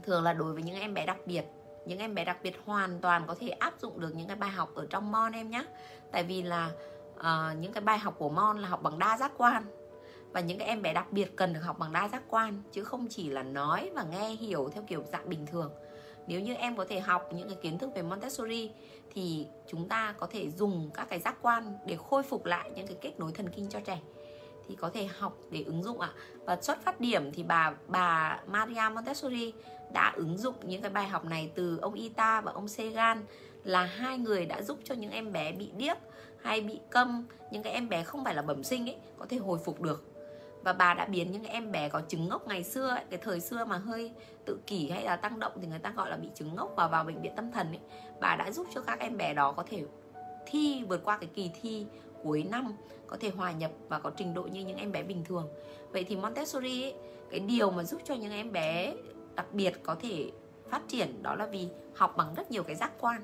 thường 0.04 0.24
là 0.24 0.34
đối 0.34 0.54
với 0.54 0.64
những 0.64 0.76
em 0.76 0.94
bé 0.94 1.06
đặc 1.06 1.18
biệt 1.26 1.46
những 1.86 2.00
em 2.00 2.16
bé 2.16 2.26
đặc 2.26 2.38
biệt 2.44 2.56
hoàn 2.66 3.00
toàn 3.02 3.24
có 3.28 3.36
thể 3.40 3.50
áp 3.50 3.74
dụng 3.82 4.00
được 4.00 4.16
những 4.16 4.28
cái 4.28 4.36
bài 4.36 4.50
học 4.50 4.76
ở 4.76 4.88
trong 4.90 5.12
mon 5.12 5.32
em 5.32 5.50
nhé 5.50 5.66
tại 6.12 6.24
vì 6.24 6.42
là 6.42 6.72
uh, 7.20 7.60
những 7.60 7.74
cái 7.74 7.82
bài 7.82 7.98
học 7.98 8.16
của 8.18 8.30
mon 8.30 8.58
là 8.58 8.68
học 8.68 8.84
bằng 8.84 9.00
đa 9.00 9.18
giác 9.18 9.32
quan. 9.38 9.64
Và 10.32 10.42
những 10.42 10.58
cái 10.58 10.68
em 10.68 10.82
bé 10.82 10.94
đặc 10.94 11.12
biệt 11.12 11.36
cần 11.36 11.54
được 11.54 11.60
học 11.60 11.80
bằng 11.80 11.94
đa 11.94 12.08
giác 12.08 12.24
quan 12.30 12.62
chứ 12.72 12.84
không 12.84 13.08
chỉ 13.10 13.30
là 13.30 13.44
nói 13.44 13.92
và 13.96 14.04
nghe 14.04 14.30
hiểu 14.30 14.70
theo 14.74 14.84
kiểu 14.88 15.04
dạng 15.12 15.30
bình 15.30 15.46
thường. 15.46 15.72
Nếu 16.28 16.40
như 16.40 16.54
em 16.54 16.78
có 16.78 16.86
thể 16.90 17.00
học 17.00 17.30
những 17.34 17.48
cái 17.48 17.58
kiến 17.62 17.78
thức 17.80 17.90
về 17.96 18.02
Montessori 18.02 18.72
thì 19.14 19.48
chúng 19.68 19.90
ta 19.90 20.16
có 20.18 20.28
thể 20.32 20.50
dùng 20.50 20.90
các 20.94 21.10
cái 21.10 21.20
giác 21.20 21.36
quan 21.42 21.74
để 21.86 21.98
khôi 22.10 22.24
phục 22.24 22.46
lại 22.46 22.72
những 22.76 22.88
cái 22.88 22.98
kết 23.02 23.20
nối 23.20 23.32
thần 23.32 23.50
kinh 23.50 23.70
cho 23.70 23.80
trẻ 23.80 24.00
thì 24.68 24.76
có 24.76 24.90
thể 24.90 25.08
học 25.18 25.38
để 25.52 25.64
ứng 25.64 25.84
dụng 25.84 26.00
ạ. 26.00 26.10
Và 26.46 26.58
xuất 26.62 26.82
phát 26.82 27.00
điểm 27.00 27.32
thì 27.32 27.44
bà 27.44 27.74
bà 27.88 28.40
Maria 28.48 28.90
Montessori 28.94 29.54
đã 29.94 30.14
ứng 30.16 30.38
dụng 30.38 30.56
những 30.64 30.82
cái 30.82 30.92
bài 30.92 31.08
học 31.08 31.26
này 31.26 31.52
từ 31.56 31.78
ông 31.82 31.94
Ita 31.94 32.42
và 32.42 32.52
ông 32.52 32.68
Segan 32.68 33.26
là 33.64 33.84
hai 33.84 34.18
người 34.18 34.46
đã 34.46 34.62
giúp 34.62 34.80
cho 34.84 34.96
những 34.96 35.12
em 35.12 35.32
bé 35.32 35.52
bị 35.52 35.72
điếc 35.78 35.98
hay 36.42 36.62
bị 36.62 36.80
câm, 36.90 37.26
những 37.52 37.64
cái 37.64 37.74
em 37.74 37.90
bé 37.90 38.04
không 38.04 38.24
phải 38.24 38.36
là 38.36 38.42
bẩm 38.42 38.64
sinh 38.64 38.90
ấy 38.90 38.98
có 39.18 39.26
thể 39.30 39.38
hồi 39.38 39.60
phục 39.66 39.82
được 39.82 40.16
và 40.66 40.74
bà 40.74 40.94
đã 40.94 41.06
biến 41.06 41.32
những 41.32 41.44
em 41.44 41.72
bé 41.72 41.90
có 41.90 42.02
chứng 42.02 42.30
ngốc 42.30 42.48
ngày 42.48 42.64
xưa 42.64 42.90
ấy, 42.90 43.04
cái 43.10 43.20
thời 43.24 43.40
xưa 43.40 43.66
mà 43.66 43.78
hơi 43.78 44.12
tự 44.46 44.60
kỷ 44.68 44.90
hay 44.90 45.04
là 45.04 45.16
tăng 45.16 45.40
động 45.40 45.52
thì 45.62 45.68
người 45.68 45.80
ta 45.80 45.94
gọi 45.96 46.10
là 46.10 46.18
bị 46.18 46.28
chứng 46.36 46.56
ngốc 46.56 46.74
và 46.76 46.88
vào 46.88 47.04
bệnh 47.04 47.22
viện 47.22 47.34
tâm 47.36 47.52
thần 47.52 47.68
ấy 47.68 47.80
bà 48.22 48.36
đã 48.36 48.52
giúp 48.52 48.68
cho 48.76 48.82
các 48.82 49.00
em 49.00 49.18
bé 49.18 49.34
đó 49.34 49.52
có 49.52 49.64
thể 49.70 49.84
thi 50.46 50.84
vượt 50.90 51.02
qua 51.04 51.18
cái 51.18 51.30
kỳ 51.34 51.52
thi 51.62 51.86
cuối 52.24 52.44
năm 52.52 52.74
có 53.08 53.18
thể 53.20 53.30
hòa 53.30 53.52
nhập 53.52 53.72
và 53.88 54.00
có 54.00 54.12
trình 54.18 54.34
độ 54.34 54.44
như 54.44 54.66
những 54.66 54.78
em 54.78 54.92
bé 54.92 55.04
bình 55.04 55.24
thường. 55.24 55.48
Vậy 55.92 56.04
thì 56.04 56.16
Montessori 56.16 56.84
ấy, 56.84 56.94
cái 57.30 57.40
điều 57.40 57.72
mà 57.72 57.84
giúp 57.84 58.02
cho 58.06 58.16
những 58.16 58.32
em 58.32 58.52
bé 58.52 58.96
đặc 59.36 59.54
biệt 59.54 59.74
có 59.84 59.96
thể 59.96 60.32
phát 60.70 60.82
triển 60.88 61.24
đó 61.24 61.36
là 61.36 61.46
vì 61.46 61.68
học 61.96 62.18
bằng 62.18 62.34
rất 62.36 62.52
nhiều 62.52 62.64
cái 62.64 62.76
giác 62.76 62.92
quan. 63.00 63.22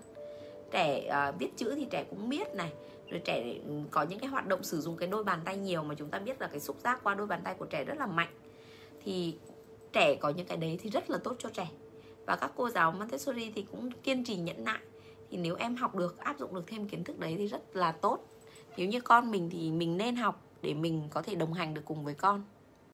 Trẻ 0.71 1.11
uh, 1.29 1.39
viết 1.39 1.57
chữ 1.57 1.75
thì 1.75 1.88
trẻ 1.91 2.03
cũng 2.09 2.29
biết 2.29 2.55
này 2.55 2.73
rồi 3.09 3.21
trẻ 3.25 3.55
có 3.91 4.03
những 4.03 4.19
cái 4.19 4.29
hoạt 4.29 4.47
động 4.47 4.63
sử 4.63 4.81
dụng 4.81 4.97
cái 4.97 5.07
đôi 5.07 5.23
bàn 5.23 5.39
tay 5.45 5.57
nhiều 5.57 5.83
mà 5.83 5.95
chúng 5.97 6.09
ta 6.09 6.19
biết 6.19 6.41
là 6.41 6.47
cái 6.47 6.59
xúc 6.59 6.77
giác 6.83 7.00
qua 7.03 7.15
đôi 7.15 7.27
bàn 7.27 7.41
tay 7.43 7.55
của 7.57 7.65
trẻ 7.65 7.83
rất 7.83 7.97
là 7.97 8.05
mạnh. 8.05 8.33
Thì 9.03 9.35
trẻ 9.93 10.15
có 10.15 10.29
những 10.29 10.45
cái 10.45 10.57
đấy 10.57 10.79
thì 10.81 10.89
rất 10.89 11.09
là 11.09 11.17
tốt 11.17 11.35
cho 11.39 11.50
trẻ. 11.50 11.67
Và 12.25 12.35
các 12.35 12.51
cô 12.55 12.69
giáo 12.69 12.91
Montessori 12.91 13.51
thì 13.55 13.65
cũng 13.71 13.91
kiên 13.91 14.23
trì 14.23 14.35
nhẫn 14.35 14.63
nại. 14.63 14.79
Thì 15.31 15.38
nếu 15.38 15.55
em 15.55 15.75
học 15.75 15.95
được 15.95 16.17
áp 16.17 16.39
dụng 16.39 16.55
được 16.55 16.63
thêm 16.67 16.88
kiến 16.88 17.03
thức 17.03 17.19
đấy 17.19 17.35
thì 17.38 17.47
rất 17.47 17.75
là 17.75 17.91
tốt 17.91 18.19
nếu 18.78 18.88
như 18.88 19.01
con 19.01 19.32
mình 19.32 19.50
thì 19.50 19.72
mình 19.72 19.98
nên 19.98 20.16
học 20.16 20.42
để 20.62 20.74
mình 20.74 21.08
có 21.10 21.22
thể 21.22 21.36
đồng 21.36 21.54
hành 21.54 21.74
được 21.74 21.86
cùng 21.86 22.04
với 22.04 22.13
con. 22.13 22.44